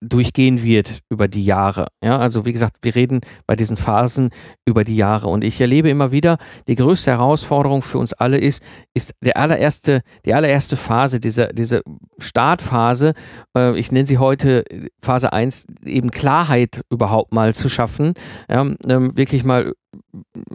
[0.01, 1.87] durchgehen wird über die Jahre.
[2.03, 4.31] Ja, also wie gesagt, wir reden bei diesen Phasen
[4.65, 5.27] über die Jahre.
[5.27, 8.63] Und ich erlebe immer wieder, die größte Herausforderung für uns alle ist,
[8.95, 11.83] ist der allererste, die allererste Phase, diese, diese
[12.17, 13.13] Startphase,
[13.55, 14.63] äh, ich nenne sie heute
[15.01, 18.13] Phase 1, eben Klarheit überhaupt mal zu schaffen,
[18.49, 19.73] ja, ähm, wirklich mal,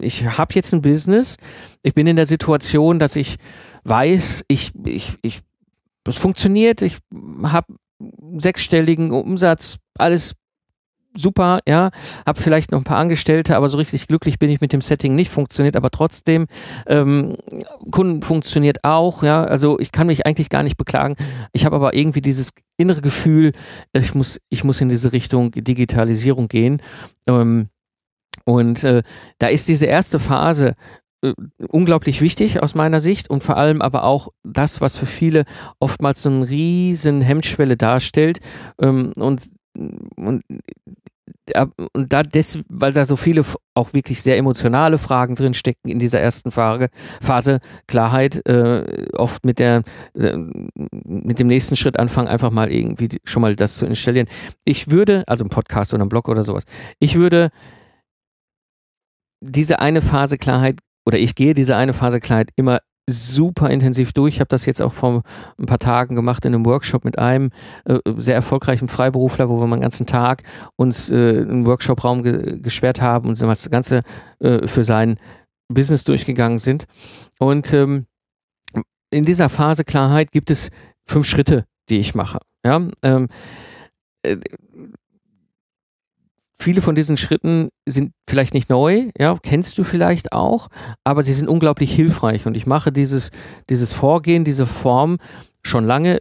[0.01, 1.37] ich habe jetzt ein Business,
[1.83, 3.37] ich bin in der Situation, dass ich
[3.85, 5.41] weiß, ich, ich, ich
[6.09, 6.99] es funktioniert, ich
[7.43, 7.75] habe
[8.39, 10.35] sechsstelligen Umsatz, alles
[11.19, 11.91] super, ja,
[12.27, 15.15] habe vielleicht noch ein paar Angestellte, aber so richtig glücklich bin ich mit dem Setting
[15.15, 16.47] nicht, funktioniert aber trotzdem.
[16.87, 17.37] Ähm,
[17.91, 21.17] Kunden funktioniert auch, ja, also ich kann mich eigentlich gar nicht beklagen.
[21.53, 23.53] Ich habe aber irgendwie dieses innere Gefühl,
[23.93, 26.83] ich muss, ich muss in diese Richtung Digitalisierung gehen.
[27.27, 27.69] Ähm,
[28.45, 29.03] und äh,
[29.39, 30.75] da ist diese erste Phase,
[31.23, 31.33] äh,
[31.69, 35.45] unglaublich wichtig aus meiner Sicht und vor allem aber auch das, was für viele
[35.81, 38.41] oftmals so eine riesen Hemmschwelle darstellt
[38.81, 39.51] ähm, und,
[40.17, 40.43] und
[41.93, 45.99] und da des, weil da so viele auch wirklich sehr emotionale Fragen drin stecken in
[45.99, 46.89] dieser ersten Phase,
[47.21, 49.83] Phase Klarheit, äh, oft mit der
[50.15, 50.37] äh,
[51.05, 54.29] mit dem nächsten Schritt anfangen, einfach mal irgendwie schon mal das zu installieren.
[54.65, 56.65] Ich würde, also ein Podcast oder ein Blog oder sowas,
[56.99, 57.51] ich würde
[59.41, 64.35] diese eine Phase Klarheit oder ich gehe diese eine Phase Kleid immer super intensiv durch.
[64.35, 65.23] Ich habe das jetzt auch vor
[65.59, 67.51] ein paar Tagen gemacht in einem Workshop mit einem
[67.85, 70.43] äh, sehr erfolgreichen Freiberufler, wo wir mal einen ganzen Tag
[70.75, 74.03] uns äh, einen Workshop-Raum ge gesperrt haben und das Ganze
[74.41, 75.19] äh, für sein
[75.69, 76.87] Business durchgegangen sind.
[77.39, 78.07] Und ähm,
[79.11, 80.71] in dieser Phase Klarheit gibt es
[81.09, 82.41] fünf Schritte, die ich mache.
[82.65, 83.29] Ja, ähm,
[84.23, 84.37] äh,
[86.59, 90.69] Viele von diesen Schritten sind vielleicht nicht neu, ja, kennst du vielleicht auch,
[91.05, 93.31] aber sie sind unglaublich hilfreich und ich mache dieses,
[93.69, 95.17] dieses Vorgehen, diese Form
[95.63, 96.21] schon lange.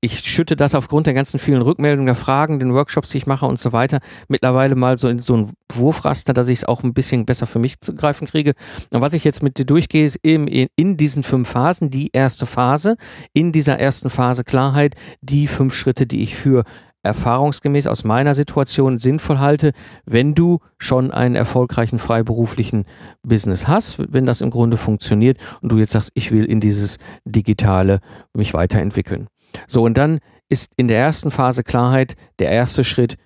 [0.00, 3.44] Ich schütte das aufgrund der ganzen vielen Rückmeldungen der Fragen, den Workshops, die ich mache
[3.44, 6.94] und so weiter, mittlerweile mal so in so ein Wurfraster, dass ich es auch ein
[6.94, 8.54] bisschen besser für mich zu greifen kriege.
[8.90, 12.46] Und was ich jetzt mit dir durchgehe, ist eben in diesen fünf Phasen, die erste
[12.46, 12.94] Phase,
[13.34, 16.64] in dieser ersten Phase Klarheit, die fünf Schritte, die ich für
[17.04, 19.72] erfahrungsgemäß aus meiner Situation sinnvoll halte,
[20.06, 22.84] wenn du schon einen erfolgreichen freiberuflichen
[23.22, 26.98] Business hast, wenn das im Grunde funktioniert und du jetzt sagst, ich will in dieses
[27.24, 28.00] Digitale
[28.32, 29.28] mich weiterentwickeln.
[29.68, 33.16] So, und dann ist in der ersten Phase Klarheit der erste Schritt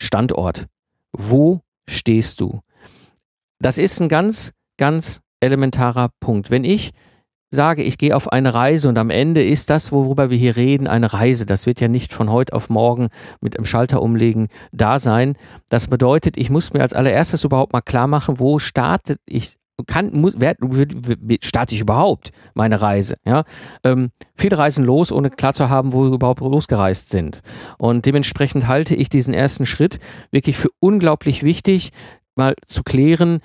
[0.00, 0.66] Standort.
[1.12, 2.60] Wo stehst du?
[3.58, 6.50] Das ist ein ganz, ganz elementarer Punkt.
[6.50, 6.92] Wenn ich
[7.52, 10.86] sage, ich gehe auf eine Reise und am Ende ist das, worüber wir hier reden,
[10.86, 11.46] eine Reise.
[11.46, 13.08] Das wird ja nicht von heute auf morgen
[13.40, 15.36] mit einem Schalter umlegen da sein.
[15.68, 20.14] Das bedeutet, ich muss mir als allererstes überhaupt mal klar machen, wo startet ich kann,
[20.14, 20.54] muss, wer,
[21.40, 23.16] starte ich überhaupt meine Reise?
[23.24, 23.44] Ja?
[23.84, 27.40] Ähm, viele reisen los, ohne klar zu haben, wo wir überhaupt losgereist sind.
[27.78, 29.98] Und dementsprechend halte ich diesen ersten Schritt
[30.30, 31.90] wirklich für unglaublich wichtig,
[32.36, 33.40] mal zu klären,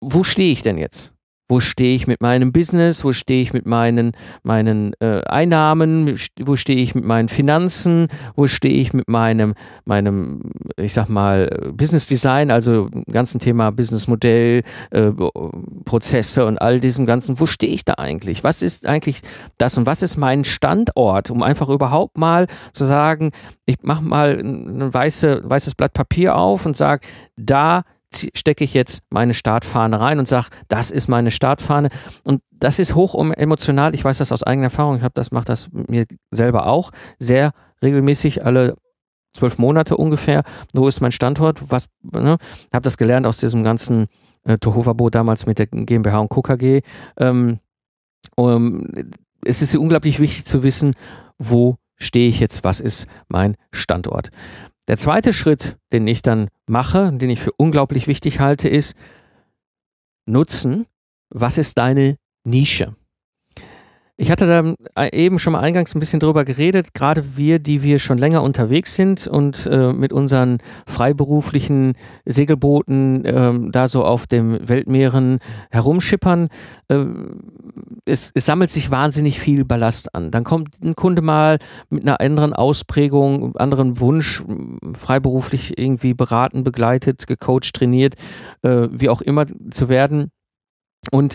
[0.00, 1.13] wo stehe ich denn jetzt?
[1.48, 6.56] Wo stehe ich mit meinem Business, wo stehe ich mit meinen, meinen äh, Einnahmen, wo
[6.56, 9.54] stehe ich mit meinen Finanzen, wo stehe ich mit meinem,
[9.84, 15.12] meinem, ich sag mal, Business Design, also ganzen Thema Businessmodell, äh,
[15.84, 18.42] Prozesse und all diesem ganzen, wo stehe ich da eigentlich?
[18.42, 19.20] Was ist eigentlich
[19.58, 23.32] das und was ist mein Standort, um einfach überhaupt mal zu sagen,
[23.66, 27.82] ich mache mal ein weiße, weißes Blatt Papier auf und sage, da
[28.34, 31.88] stecke ich jetzt meine Startfahne rein und sage, das ist meine Startfahne.
[32.24, 33.94] Und das ist hoch emotional.
[33.94, 34.96] Ich weiß das aus eigener Erfahrung.
[34.96, 38.76] Ich habe das, mache das mir selber auch sehr regelmäßig, alle
[39.32, 40.44] zwölf Monate ungefähr.
[40.72, 41.70] Wo ist mein Standort?
[41.70, 42.38] Was, ne?
[42.72, 44.06] habe das gelernt aus diesem ganzen
[44.44, 46.82] äh, Tohuwabo damals mit der GmbH und KKG.
[47.18, 47.58] Ähm,
[48.36, 48.86] um,
[49.44, 50.94] es ist unglaublich wichtig zu wissen,
[51.38, 54.30] wo stehe ich jetzt, was ist mein Standort.
[54.86, 58.96] Der zweite Schritt, den ich dann mache, den ich für unglaublich wichtig halte, ist
[60.26, 60.86] Nutzen.
[61.30, 62.94] Was ist deine Nische?
[64.16, 67.98] Ich hatte da eben schon mal eingangs ein bisschen drüber geredet, gerade wir, die wir
[67.98, 74.68] schon länger unterwegs sind und äh, mit unseren freiberuflichen Segelbooten äh, da so auf dem
[74.68, 75.40] Weltmeeren
[75.72, 76.46] herumschippern.
[76.86, 77.06] Äh,
[78.04, 80.30] es, es, sammelt sich wahnsinnig viel Ballast an.
[80.30, 81.58] Dann kommt ein Kunde mal
[81.90, 84.44] mit einer anderen Ausprägung, anderen Wunsch,
[84.96, 88.14] freiberuflich irgendwie beraten, begleitet, gecoacht, trainiert,
[88.62, 90.30] äh, wie auch immer zu werden.
[91.10, 91.34] Und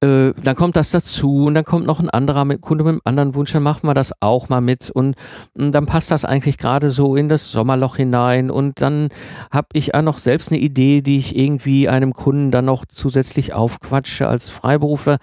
[0.00, 3.00] äh, dann kommt das dazu und dann kommt noch ein anderer mit, Kunde mit einem
[3.04, 5.16] anderen Wunsch, dann machen wir das auch mal mit und,
[5.54, 9.08] und dann passt das eigentlich gerade so in das Sommerloch hinein und dann
[9.50, 13.54] habe ich auch noch selbst eine Idee, die ich irgendwie einem Kunden dann noch zusätzlich
[13.54, 15.18] aufquatsche als Freiberufler.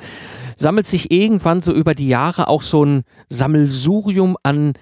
[0.56, 4.74] Sammelt sich irgendwann so über die Jahre auch so ein Sammelsurium an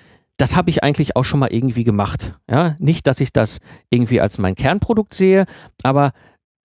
[0.42, 2.34] das habe ich eigentlich auch schon mal irgendwie gemacht.
[2.50, 3.60] Ja, nicht, dass ich das
[3.92, 5.46] irgendwie als mein Kernprodukt sehe,
[5.84, 6.14] aber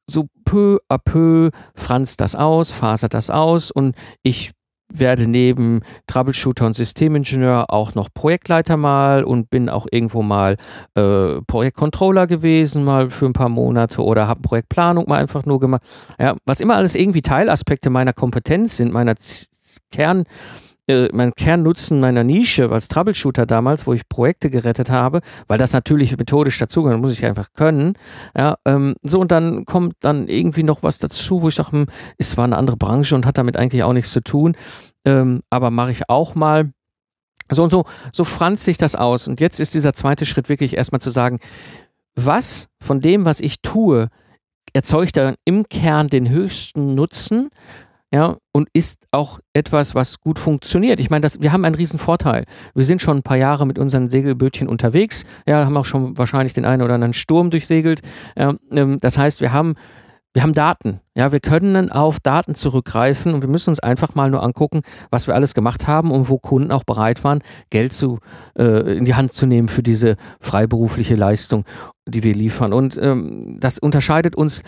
[0.09, 4.53] so peu à peu franzt das aus, fasert das aus und ich
[4.89, 10.57] werde neben Troubleshooter und Systemingenieur auch noch Projektleiter mal und bin auch irgendwo mal
[10.95, 15.83] äh, Projektcontroller gewesen, mal für ein paar Monate oder habe Projektplanung mal einfach nur gemacht.
[16.19, 19.49] Ja, was immer alles irgendwie Teilaspekte meiner Kompetenz sind, meiner Z
[19.91, 20.25] Kern,
[20.89, 25.73] äh, mein Kernnutzen meiner Nische als Troubleshooter damals, wo ich Projekte gerettet habe, weil das
[25.73, 27.95] natürlich methodisch dazugehört, muss ich einfach können.
[28.37, 31.87] Ja, ähm, so und dann kommt dann irgendwie noch was dazu, wo ich sage, hm,
[32.19, 34.57] ist zwar eine andere Branche und hat damit eigentlich auch nichts zu tun,
[35.05, 36.71] ähm, aber mache ich auch mal.
[37.49, 39.29] So und so, so franzt sich das aus.
[39.29, 41.39] Und jetzt ist dieser zweite Schritt wirklich erstmal zu sagen,
[42.17, 44.09] was von dem, was ich tue,
[44.73, 47.51] erzeugt dann im Kern den höchsten Nutzen
[48.13, 51.01] ja, und ist auch etwas, was gut funktioniert.
[51.01, 52.45] Ich meine, das, wir haben einen riesen Vorteil.
[52.75, 56.55] Wir sind schon ein paar Jahre mit unseren Segelbötchen unterwegs, ja, haben auch schon wahrscheinlich
[56.55, 58.03] den einen oder anderen Sturm durchsegelt.
[58.37, 59.75] Ähm, das heißt, wir haben,
[60.35, 61.01] wir haben Daten.
[61.17, 65.27] Ja, wir können auf Daten zurückgreifen und wir müssen uns einfach mal nur angucken, was
[65.27, 68.21] wir alles gemacht haben und wo Kunden auch bereit waren, Geld zu,
[68.57, 71.65] äh, in die Hand zu nehmen für diese freiberufliche Leistung,
[72.07, 72.73] die wir liefern.
[72.73, 74.63] Und ähm, das unterscheidet uns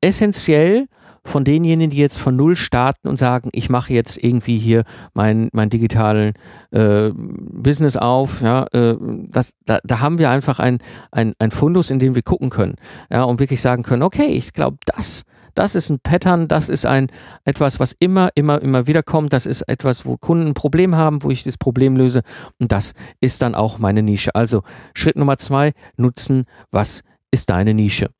[0.00, 0.88] essentiell
[1.24, 5.48] von denjenigen, die jetzt von Null starten und sagen, ich mache jetzt irgendwie hier mein,
[5.52, 6.34] mein digitalen
[6.72, 8.96] äh, Business auf, ja, äh,
[9.28, 10.78] das, da, da haben wir einfach ein,
[11.12, 12.74] ein, ein Fundus, in dem wir gucken können,
[13.10, 15.22] ja, und wirklich sagen können, okay, ich glaube, das,
[15.54, 17.08] das ist ein Pattern, das ist ein
[17.44, 21.22] etwas, was immer, immer, immer wieder kommt, das ist etwas, wo Kunden ein Problem haben,
[21.22, 22.22] wo ich das Problem löse
[22.58, 24.34] und das ist dann auch meine Nische.
[24.34, 24.62] Also
[24.94, 28.10] Schritt Nummer zwei, nutzen, was ist deine Nische?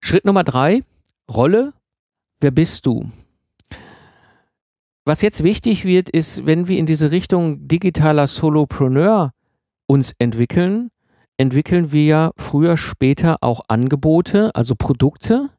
[0.00, 0.82] Schritt Nummer drei,
[1.30, 1.72] Rolle,
[2.40, 3.08] wer bist du?
[5.04, 9.32] Was jetzt wichtig wird, ist, wenn wir in diese Richtung digitaler Solopreneur
[9.86, 10.90] uns entwickeln,
[11.36, 15.50] entwickeln wir ja früher, später auch Angebote, also Produkte,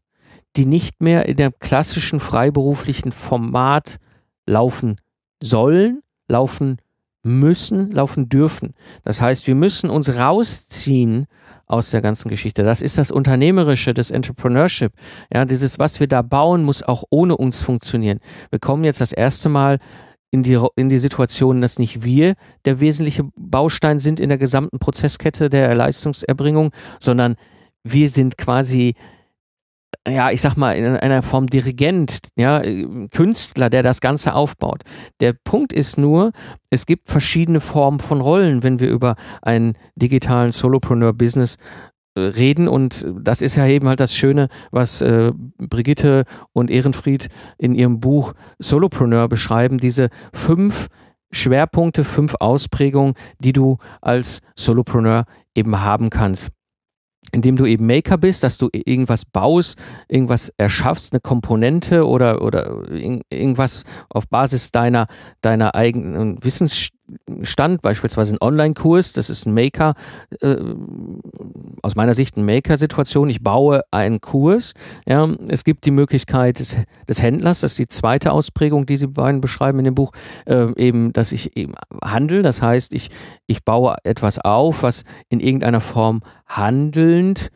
[0.57, 3.97] die nicht mehr in dem klassischen freiberuflichen Format
[4.45, 4.99] laufen
[5.41, 6.77] sollen, laufen
[7.23, 8.73] müssen, laufen dürfen.
[9.03, 11.27] Das heißt, wir müssen uns rausziehen
[11.71, 12.63] aus der ganzen Geschichte.
[12.63, 14.91] Das ist das Unternehmerische, das Entrepreneurship.
[15.34, 18.19] Ja, dieses, was wir da bauen, muss auch ohne uns funktionieren.
[18.49, 19.77] Wir kommen jetzt das erste Mal
[20.31, 24.79] in die, in die Situation, dass nicht wir der wesentliche Baustein sind in der gesamten
[24.79, 27.36] Prozesskette der Leistungserbringung, sondern
[27.84, 28.95] wir sind quasi
[30.08, 32.62] ja, ich sag mal, in einer Form Dirigent, ja,
[33.12, 34.84] Künstler, der das Ganze aufbaut.
[35.19, 36.32] Der Punkt ist nur,
[36.69, 41.58] es gibt verschiedene Formen von Rollen, wenn wir über einen digitalen Solopreneur-Business
[42.15, 42.67] äh, reden.
[42.67, 46.23] Und das ist ja eben halt das Schöne, was äh, Brigitte
[46.54, 47.27] und Ehrenfried
[47.58, 50.88] in ihrem Buch Solopreneur beschreiben, diese fünf
[51.32, 55.25] Schwerpunkte, fünf Ausprägungen, die du als Solopreneur
[55.56, 56.51] eben haben kannst
[57.31, 62.91] indem du eben Maker bist, dass du irgendwas baust, irgendwas erschaffst, eine Komponente oder, oder
[62.91, 65.05] irgendwas auf Basis deiner,
[65.41, 66.43] deiner eigenen
[67.28, 69.95] Wissensstand, beispielsweise ein Online-Kurs, das ist ein Maker,
[70.41, 70.56] äh,
[71.82, 73.30] aus meiner Sicht eine Maker-Situation.
[73.30, 74.74] Ich baue einen Kurs.
[75.06, 75.30] Ja.
[75.47, 79.41] Es gibt die Möglichkeit des, des, Händlers, das ist die zweite Ausprägung, die sie beiden
[79.41, 80.12] beschreiben in dem Buch,
[80.45, 82.41] äh, eben, dass ich eben handel.
[82.41, 83.10] Das heißt, ich,
[83.47, 87.52] ich baue etwas auf, was in irgendeiner Form handelnd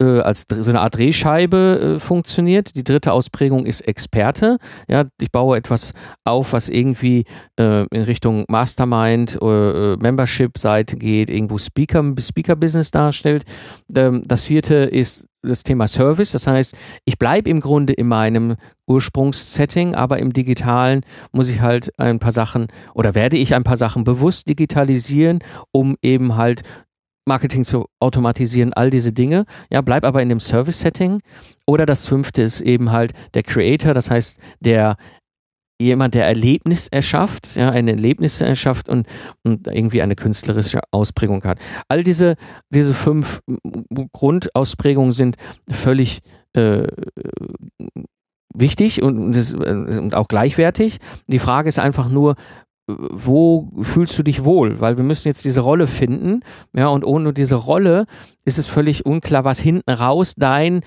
[0.00, 2.76] äh, als so eine Art Drehscheibe äh, funktioniert.
[2.76, 4.58] Die dritte Ausprägung ist Experte.
[4.88, 5.92] Ja, ich baue etwas
[6.24, 7.24] auf, was irgendwie
[7.58, 13.44] äh, in Richtung Mastermind oder äh, Membership-Seite geht, irgendwo Speaker, Speaker-Business darstellt.
[13.94, 16.32] Ähm, das vierte ist das Thema Service.
[16.32, 18.56] Das heißt, ich bleibe im Grunde in meinem
[18.86, 23.76] Ursprungssetting, aber im digitalen muss ich halt ein paar Sachen oder werde ich ein paar
[23.76, 25.40] Sachen bewusst digitalisieren,
[25.72, 26.62] um eben halt
[27.26, 29.44] Marketing zu automatisieren, all diese Dinge.
[29.70, 31.20] Ja, bleib aber in dem Service-Setting.
[31.66, 34.96] Oder das fünfte ist eben halt der Creator, das heißt, der
[35.78, 39.06] jemand, der Erlebnis erschafft, ja, ein Erlebnis erschafft und,
[39.46, 41.58] und irgendwie eine künstlerische Ausprägung hat.
[41.88, 42.36] All diese,
[42.70, 43.42] diese fünf
[44.12, 45.36] Grundausprägungen sind
[45.68, 46.20] völlig
[46.54, 46.86] äh,
[48.54, 50.98] wichtig und, und, und auch gleichwertig.
[51.26, 52.36] Die Frage ist einfach nur,
[52.86, 54.80] wo fühlst du dich wohl?
[54.80, 58.06] Weil wir müssen jetzt diese Rolle finden, ja, und ohne diese Rolle
[58.44, 60.82] ist es völlig unklar, was hinten raus dein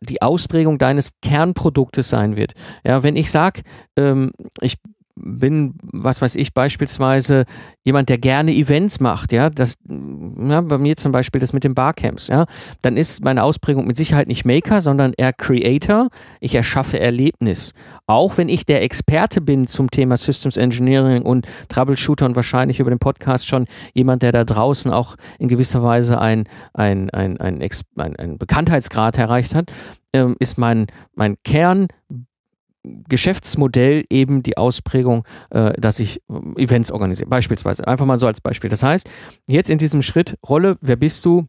[0.00, 2.52] die Ausprägung deines Kernproduktes sein wird.
[2.84, 3.62] Ja, wenn ich sage,
[3.96, 4.78] ähm, ich
[5.14, 7.44] bin, was weiß ich, beispielsweise
[7.84, 11.74] jemand, der gerne Events macht, ja, das, ja, bei mir zum Beispiel das mit den
[11.74, 12.46] Barcamps, ja,
[12.80, 16.08] dann ist meine Ausprägung mit Sicherheit nicht Maker, sondern eher Creator.
[16.40, 17.72] Ich erschaffe Erlebnis.
[18.06, 22.90] Auch wenn ich der Experte bin zum Thema Systems Engineering und Troubleshooter und wahrscheinlich über
[22.90, 27.62] den Podcast schon jemand, der da draußen auch in gewisser Weise ein, ein, ein, ein,
[27.96, 29.70] ein, ein Bekanntheitsgrad erreicht hat,
[30.12, 31.88] ähm, ist mein, mein Kern
[32.84, 37.28] Geschäftsmodell eben die Ausprägung, äh, dass ich äh, Events organisiere.
[37.28, 37.86] Beispielsweise.
[37.86, 38.70] Einfach mal so als Beispiel.
[38.70, 39.10] Das heißt,
[39.46, 41.46] jetzt in diesem Schritt Rolle, wer bist du?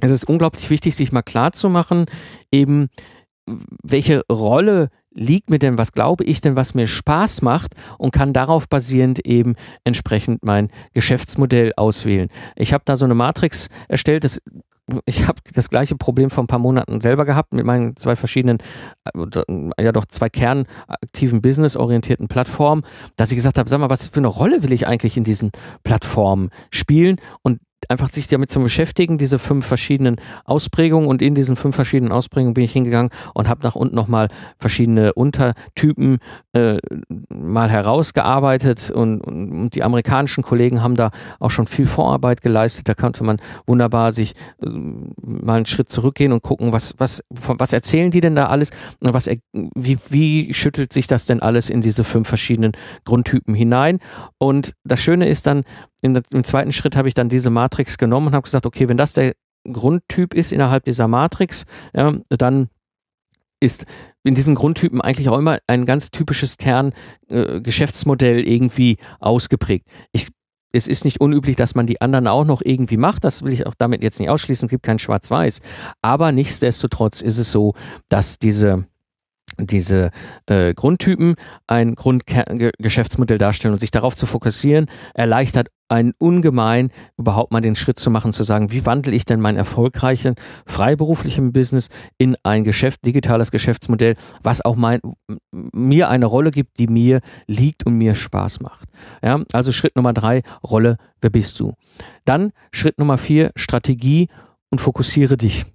[0.00, 2.06] Es ist unglaublich wichtig, sich mal klar zu machen,
[2.50, 2.88] eben
[3.46, 8.32] welche Rolle liegt mir denn, was glaube ich denn, was mir Spaß macht und kann
[8.32, 12.30] darauf basierend eben entsprechend mein Geschäftsmodell auswählen.
[12.56, 14.40] Ich habe da so eine Matrix erstellt, das
[15.06, 18.58] ich habe das gleiche Problem vor ein paar Monaten selber gehabt mit meinen zwei verschiedenen,
[19.14, 22.82] äh, ja doch zwei kernaktiven businessorientierten Plattformen,
[23.16, 25.52] dass ich gesagt habe, sag mal, was für eine Rolle will ich eigentlich in diesen
[25.84, 27.20] Plattformen spielen?
[27.42, 32.12] Und einfach sich damit zu beschäftigen, diese fünf verschiedenen Ausprägungen und in diesen fünf verschiedenen
[32.12, 36.18] Ausprägungen bin ich hingegangen und habe nach unten nochmal verschiedene Untertypen
[36.52, 36.78] äh,
[37.28, 42.88] mal herausgearbeitet und, und, und, die amerikanischen Kollegen haben da auch schon viel Vorarbeit geleistet.
[42.88, 47.58] Da konnte man wunderbar sich äh, mal einen Schritt zurückgehen und gucken, was, was, von,
[47.58, 48.70] was erzählen die denn da alles
[49.00, 52.72] und was, wie, wie schüttelt sich das denn alles in diese fünf verschiedenen
[53.04, 53.98] Grundtypen hinein.
[54.38, 55.64] Und das Schöne ist dann,
[56.04, 58.98] im, im zweiten Schritt habe ich dann diese Matrix genommen und habe gesagt, okay, wenn
[58.98, 61.64] das der Grundtyp ist innerhalb dieser Matrix,
[61.94, 62.68] ja, dann
[63.58, 63.86] ist
[64.22, 69.86] in diesen Grundtypen eigentlich auch immer ein ganz typisches Kerngeschäftsmodell äh, irgendwie ausgeprägt.
[70.12, 70.28] Ich,
[70.72, 73.24] es ist nicht unüblich, dass man die anderen auch noch irgendwie macht.
[73.24, 74.66] Das will ich auch damit jetzt nicht ausschließen.
[74.66, 75.62] Es gibt kein Schwarz-Weiß.
[76.02, 77.72] Aber nichtsdestotrotz ist es so,
[78.10, 78.84] dass diese
[79.58, 80.10] diese
[80.46, 81.36] äh, Grundtypen
[81.66, 87.98] ein Grundgeschäftsmodell darstellen und sich darauf zu fokussieren, erleichtert einen ungemein, überhaupt mal den Schritt
[87.98, 90.34] zu machen, zu sagen, wie wandle ich denn mein erfolgreichen
[90.66, 95.00] freiberuflichen Business in ein Geschäft, digitales Geschäftsmodell, was auch mein,
[95.52, 98.88] mir eine Rolle gibt, die mir liegt und mir Spaß macht.
[99.22, 101.74] Ja, also Schritt Nummer drei, Rolle, wer bist du?
[102.24, 104.28] Dann Schritt Nummer vier, Strategie
[104.70, 105.66] und fokussiere dich.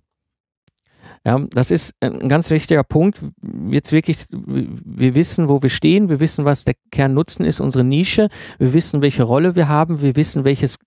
[1.26, 3.22] Ja, das ist ein ganz wichtiger Punkt.
[3.70, 8.30] Jetzt wirklich, wir wissen, wo wir stehen, wir wissen, was der Kernnutzen ist, unsere Nische,
[8.58, 10.78] wir wissen, welche Rolle wir haben, wir wissen, welches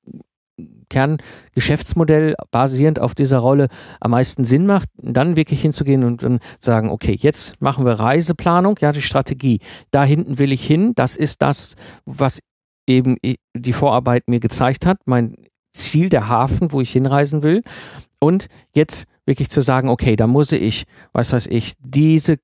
[0.89, 3.69] Kerngeschäftsmodell basierend auf dieser Rolle
[4.01, 8.77] am meisten Sinn macht, dann wirklich hinzugehen und dann sagen, okay, jetzt machen wir Reiseplanung,
[8.81, 9.61] ja, die Strategie.
[9.91, 11.75] Da hinten will ich hin, das ist das,
[12.05, 12.41] was
[12.87, 13.17] eben
[13.55, 15.37] die Vorarbeit mir gezeigt hat, mein
[15.73, 17.63] Ziel, der Hafen, wo ich hinreisen will.
[18.19, 22.39] Und jetzt wirklich zu sagen, okay, da muss ich, was weiß ich, diese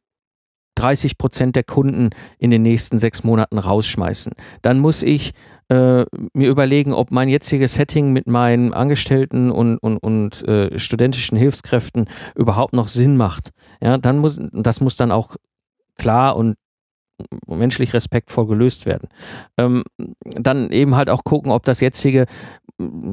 [0.76, 4.32] 30 Prozent der Kunden in den nächsten sechs Monaten rausschmeißen.
[4.62, 5.32] Dann muss ich
[5.68, 11.36] äh, mir überlegen, ob mein jetziges Setting mit meinen Angestellten und, und, und äh, studentischen
[11.36, 13.50] Hilfskräften überhaupt noch Sinn macht.
[13.80, 15.36] Ja, dann muss, das muss dann auch
[15.96, 16.56] klar und
[17.46, 19.08] menschlich respektvoll gelöst werden.
[19.56, 19.84] Ähm,
[20.22, 22.26] dann eben halt auch gucken, ob das jetzige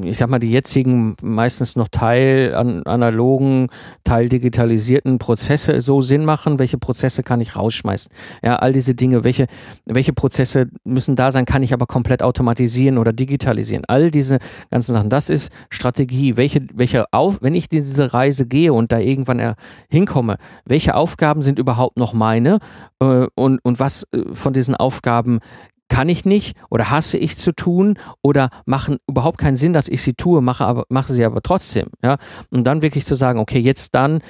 [0.03, 3.69] ich sag mal, die jetzigen meistens noch teil an analogen,
[4.03, 8.11] teil digitalisierten Prozesse so Sinn machen, welche Prozesse kann ich rausschmeißen.
[8.43, 9.47] Ja, all diese Dinge, welche,
[9.85, 13.85] welche Prozesse müssen da sein, kann ich aber komplett automatisieren oder digitalisieren.
[13.87, 14.37] All diese
[14.69, 16.37] ganzen Sachen, das ist Strategie.
[16.37, 19.55] Welche, welche auf, wenn ich diese Reise gehe und da irgendwann
[19.89, 22.59] hinkomme, welche Aufgaben sind überhaupt noch meine
[22.99, 25.39] äh, und, und was äh, von diesen Aufgaben
[25.87, 30.01] kann ich nicht oder hasse ich zu tun oder machen überhaupt keinen Sinn, dass ich
[30.01, 31.87] sie tue, mache, aber, mache sie aber trotzdem.
[32.03, 32.17] Ja?
[32.49, 34.21] Und dann wirklich zu sagen, okay, jetzt dann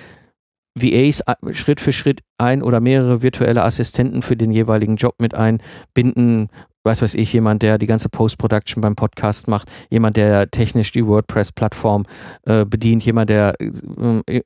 [0.77, 6.49] VAs Schritt für Schritt ein oder mehrere virtuelle Assistenten für den jeweiligen Job mit einbinden,
[6.83, 11.07] was weiß ich, jemand, der die ganze Post-Production beim Podcast macht, jemand, der technisch die
[11.07, 12.05] WordPress-Plattform
[12.43, 14.41] äh, bedient, jemand, der äh,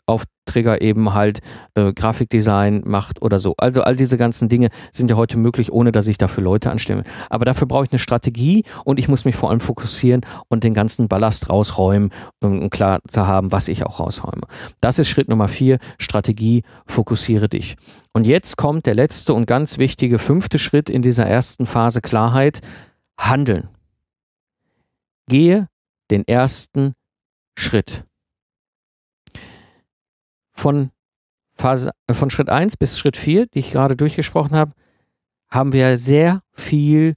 [0.49, 1.39] Aufträger eben halt
[1.75, 3.53] äh, Grafikdesign macht oder so.
[3.57, 7.03] Also all diese ganzen Dinge sind ja heute möglich, ohne dass ich dafür Leute anstelle.
[7.29, 10.73] Aber dafür brauche ich eine Strategie und ich muss mich vor allem fokussieren und den
[10.73, 14.47] ganzen Ballast rausräumen, um klar zu haben, was ich auch rausräume.
[14.81, 17.75] Das ist Schritt Nummer vier, Strategie, fokussiere dich.
[18.11, 22.61] Und jetzt kommt der letzte und ganz wichtige fünfte Schritt in dieser ersten Phase Klarheit.
[23.19, 23.67] Handeln.
[25.27, 25.67] Gehe
[26.09, 26.93] den ersten
[27.55, 28.08] Schritt.
[30.59, 30.91] Von,
[31.55, 34.73] Phase, äh, von Schritt 1 bis Schritt 4, die ich gerade durchgesprochen habe,
[35.49, 37.15] haben wir sehr viel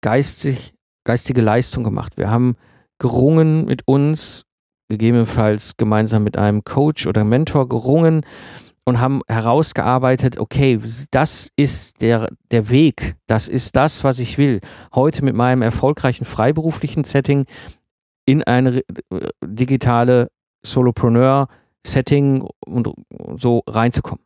[0.00, 0.74] geistig,
[1.04, 2.16] geistige Leistung gemacht.
[2.16, 2.54] Wir haben
[3.00, 4.44] gerungen mit uns,
[4.88, 8.24] gegebenenfalls gemeinsam mit einem Coach oder Mentor gerungen
[8.84, 10.78] und haben herausgearbeitet, okay,
[11.10, 14.60] das ist der, der Weg, das ist das, was ich will.
[14.94, 17.44] Heute mit meinem erfolgreichen freiberuflichen Setting
[18.24, 18.82] in eine
[19.44, 20.28] digitale
[21.88, 22.94] Solopreneur-Setting und
[23.40, 24.24] so reinzukommen.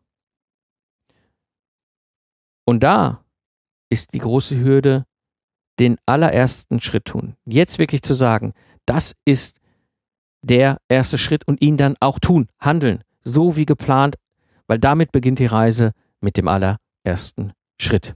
[2.65, 3.25] Und da
[3.91, 5.05] ist die große Hürde,
[5.79, 7.35] den allerersten Schritt tun.
[7.45, 8.53] Jetzt wirklich zu sagen,
[8.87, 9.57] das ist
[10.43, 14.17] der erste Schritt und ihn dann auch tun, handeln, so wie geplant
[14.73, 15.93] weil damit beginnt die Reise
[16.23, 18.15] mit dem allerersten Schritt.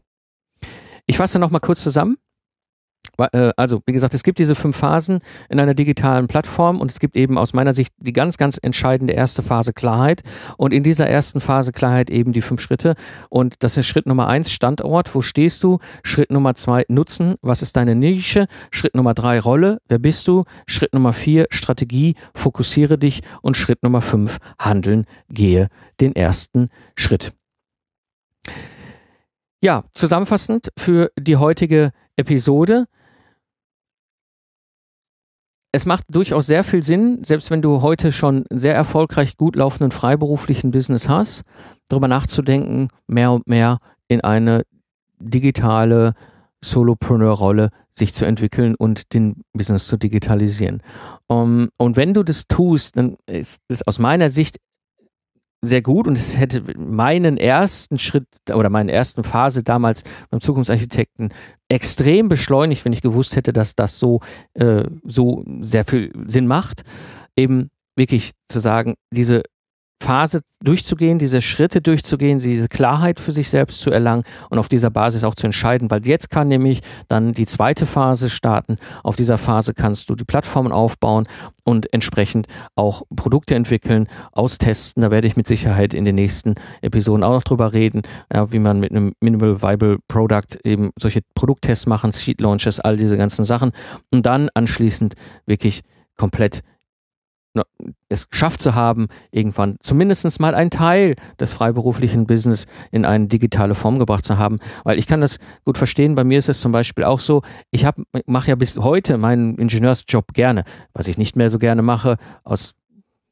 [1.07, 2.17] Ich fasse nochmal kurz zusammen.
[3.19, 6.99] Äh, also, wie gesagt, es gibt diese fünf Phasen in einer digitalen Plattform und es
[6.99, 10.23] gibt eben aus meiner Sicht die ganz, ganz entscheidende erste Phase Klarheit.
[10.57, 12.95] Und in dieser ersten Phase Klarheit eben die fünf Schritte.
[13.29, 15.15] Und das ist Schritt Nummer eins, Standort.
[15.15, 15.79] Wo stehst du?
[16.03, 17.37] Schritt Nummer zwei, Nutzen.
[17.43, 18.47] Was ist deine Nische?
[18.71, 19.79] Schritt Nummer drei, Rolle.
[19.89, 20.45] Wer bist du?
[20.67, 22.15] Schritt Nummer vier, Strategie.
[22.35, 23.23] Fokussiere dich.
[23.43, 25.07] Und Schritt Nummer fünf, Handeln.
[25.29, 25.69] Gehe
[26.01, 27.33] den ersten Schritt.
[29.63, 32.87] Ja, zusammenfassend für die heutige Episode
[35.77, 39.91] es macht durchaus sehr viel Sinn, selbst wenn du heute schon sehr erfolgreich gut laufenden
[39.91, 41.43] freiberuflichen Business hast,
[41.89, 44.63] darüber nachzudenken, mehr und mehr in eine
[45.19, 46.15] digitale
[46.65, 50.83] Solopreneur-Rolle sich zu entwickeln und den Business zu digitalisieren.
[51.27, 54.57] Um, und wenn du das tust, dann ist es aus meiner Sicht
[55.63, 61.31] sehr gut und es hätte meinen ersten Schritt oder meine ersten Phase damals beim Zukunftsarchitekten
[61.69, 64.21] extrem beschleunigt, wenn ich gewusst hätte, dass das so,
[64.55, 66.83] äh, so sehr viel Sinn macht.
[67.37, 69.43] Eben wirklich zu sagen, diese
[70.03, 74.91] Phase durchzugehen, diese Schritte durchzugehen, diese Klarheit für sich selbst zu erlangen und auf dieser
[74.91, 78.79] Basis auch zu entscheiden, weil jetzt kann nämlich dann die zweite Phase starten.
[79.03, 81.27] Auf dieser Phase kannst du die Plattformen aufbauen
[81.65, 85.03] und entsprechend auch Produkte entwickeln, austesten.
[85.03, 88.59] Da werde ich mit Sicherheit in den nächsten Episoden auch noch drüber reden, ja, wie
[88.59, 93.45] man mit einem Minimal Viable Product eben solche Produkttests machen, Seed Launches, all diese ganzen
[93.45, 93.73] Sachen
[94.11, 95.15] und dann anschließend
[95.47, 95.83] wirklich
[96.17, 96.63] komplett
[98.09, 103.75] es geschafft zu haben, irgendwann zumindest mal einen Teil des freiberuflichen Business in eine digitale
[103.75, 104.57] Form gebracht zu haben.
[104.85, 106.15] Weil ich kann das gut verstehen.
[106.15, 107.87] Bei mir ist es zum Beispiel auch so, ich
[108.27, 112.75] mache ja bis heute meinen Ingenieursjob gerne, was ich nicht mehr so gerne mache, aus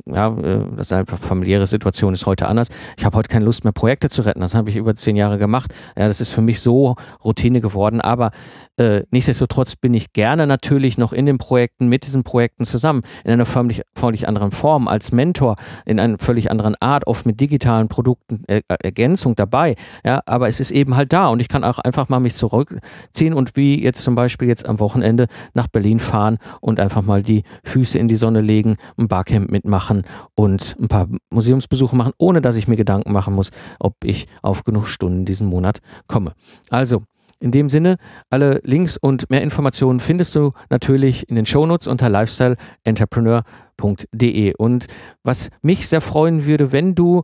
[0.06, 2.68] ja, äh, das ist einfach familiäre Situation ist heute anders.
[2.98, 4.40] Ich habe heute keine Lust mehr, Projekte zu retten.
[4.40, 5.72] Das habe ich über zehn Jahre gemacht.
[5.96, 8.00] Ja, das ist für mich so Routine geworden.
[8.00, 8.30] Aber
[8.76, 13.30] äh, nichtsdestotrotz bin ich gerne natürlich noch in den Projekten, mit diesen Projekten zusammen, in
[13.30, 17.88] einer völlig, völlig anderen Form, als Mentor, in einer völlig anderen Art, oft mit digitalen
[17.88, 19.76] Produkten, äh, Ergänzung dabei.
[20.04, 23.32] Ja, aber es ist eben halt da und ich kann auch einfach mal mich zurückziehen
[23.32, 27.44] und wie jetzt zum Beispiel jetzt am Wochenende nach Berlin fahren und einfach mal die
[27.62, 32.42] Füße in die Sonne legen, ein Barcamp mitmachen machen und ein paar Museumsbesuche machen, ohne
[32.42, 36.34] dass ich mir Gedanken machen muss, ob ich auf genug Stunden diesen Monat komme.
[36.70, 37.02] Also,
[37.40, 37.96] in dem Sinne,
[38.30, 44.54] alle Links und mehr Informationen findest du natürlich in den Shownotes unter lifestyleentrepreneur.de.
[44.56, 44.86] Und
[45.24, 47.22] was mich sehr freuen würde, wenn du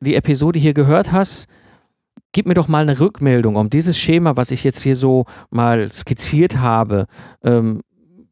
[0.00, 1.46] die Episode hier gehört hast,
[2.32, 5.92] gib mir doch mal eine Rückmeldung, um dieses Schema, was ich jetzt hier so mal
[5.92, 7.06] skizziert habe,
[7.44, 7.82] ähm,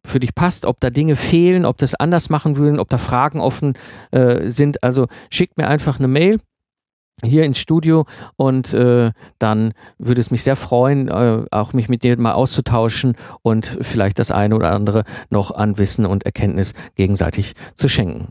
[0.08, 3.40] für dich passt, ob da Dinge fehlen, ob das anders machen würden, ob da Fragen
[3.40, 3.74] offen
[4.10, 4.82] äh, sind.
[4.82, 6.40] Also schick mir einfach eine Mail
[7.24, 8.06] hier ins Studio
[8.36, 13.16] und äh, dann würde es mich sehr freuen, äh, auch mich mit dir mal auszutauschen
[13.42, 18.28] und vielleicht das eine oder andere noch an Wissen und Erkenntnis gegenseitig zu schenken.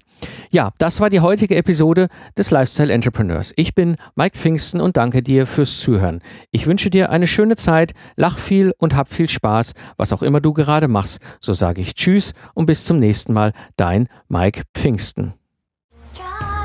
[0.51, 2.07] Ja, das war die heutige Episode
[2.37, 3.53] des Lifestyle Entrepreneurs.
[3.55, 6.21] Ich bin Mike Pfingsten und danke dir fürs Zuhören.
[6.51, 10.41] Ich wünsche dir eine schöne Zeit, lach viel und hab viel Spaß, was auch immer
[10.41, 11.19] du gerade machst.
[11.39, 15.33] So sage ich Tschüss und bis zum nächsten Mal, dein Mike Pfingsten.
[15.95, 16.56] Strive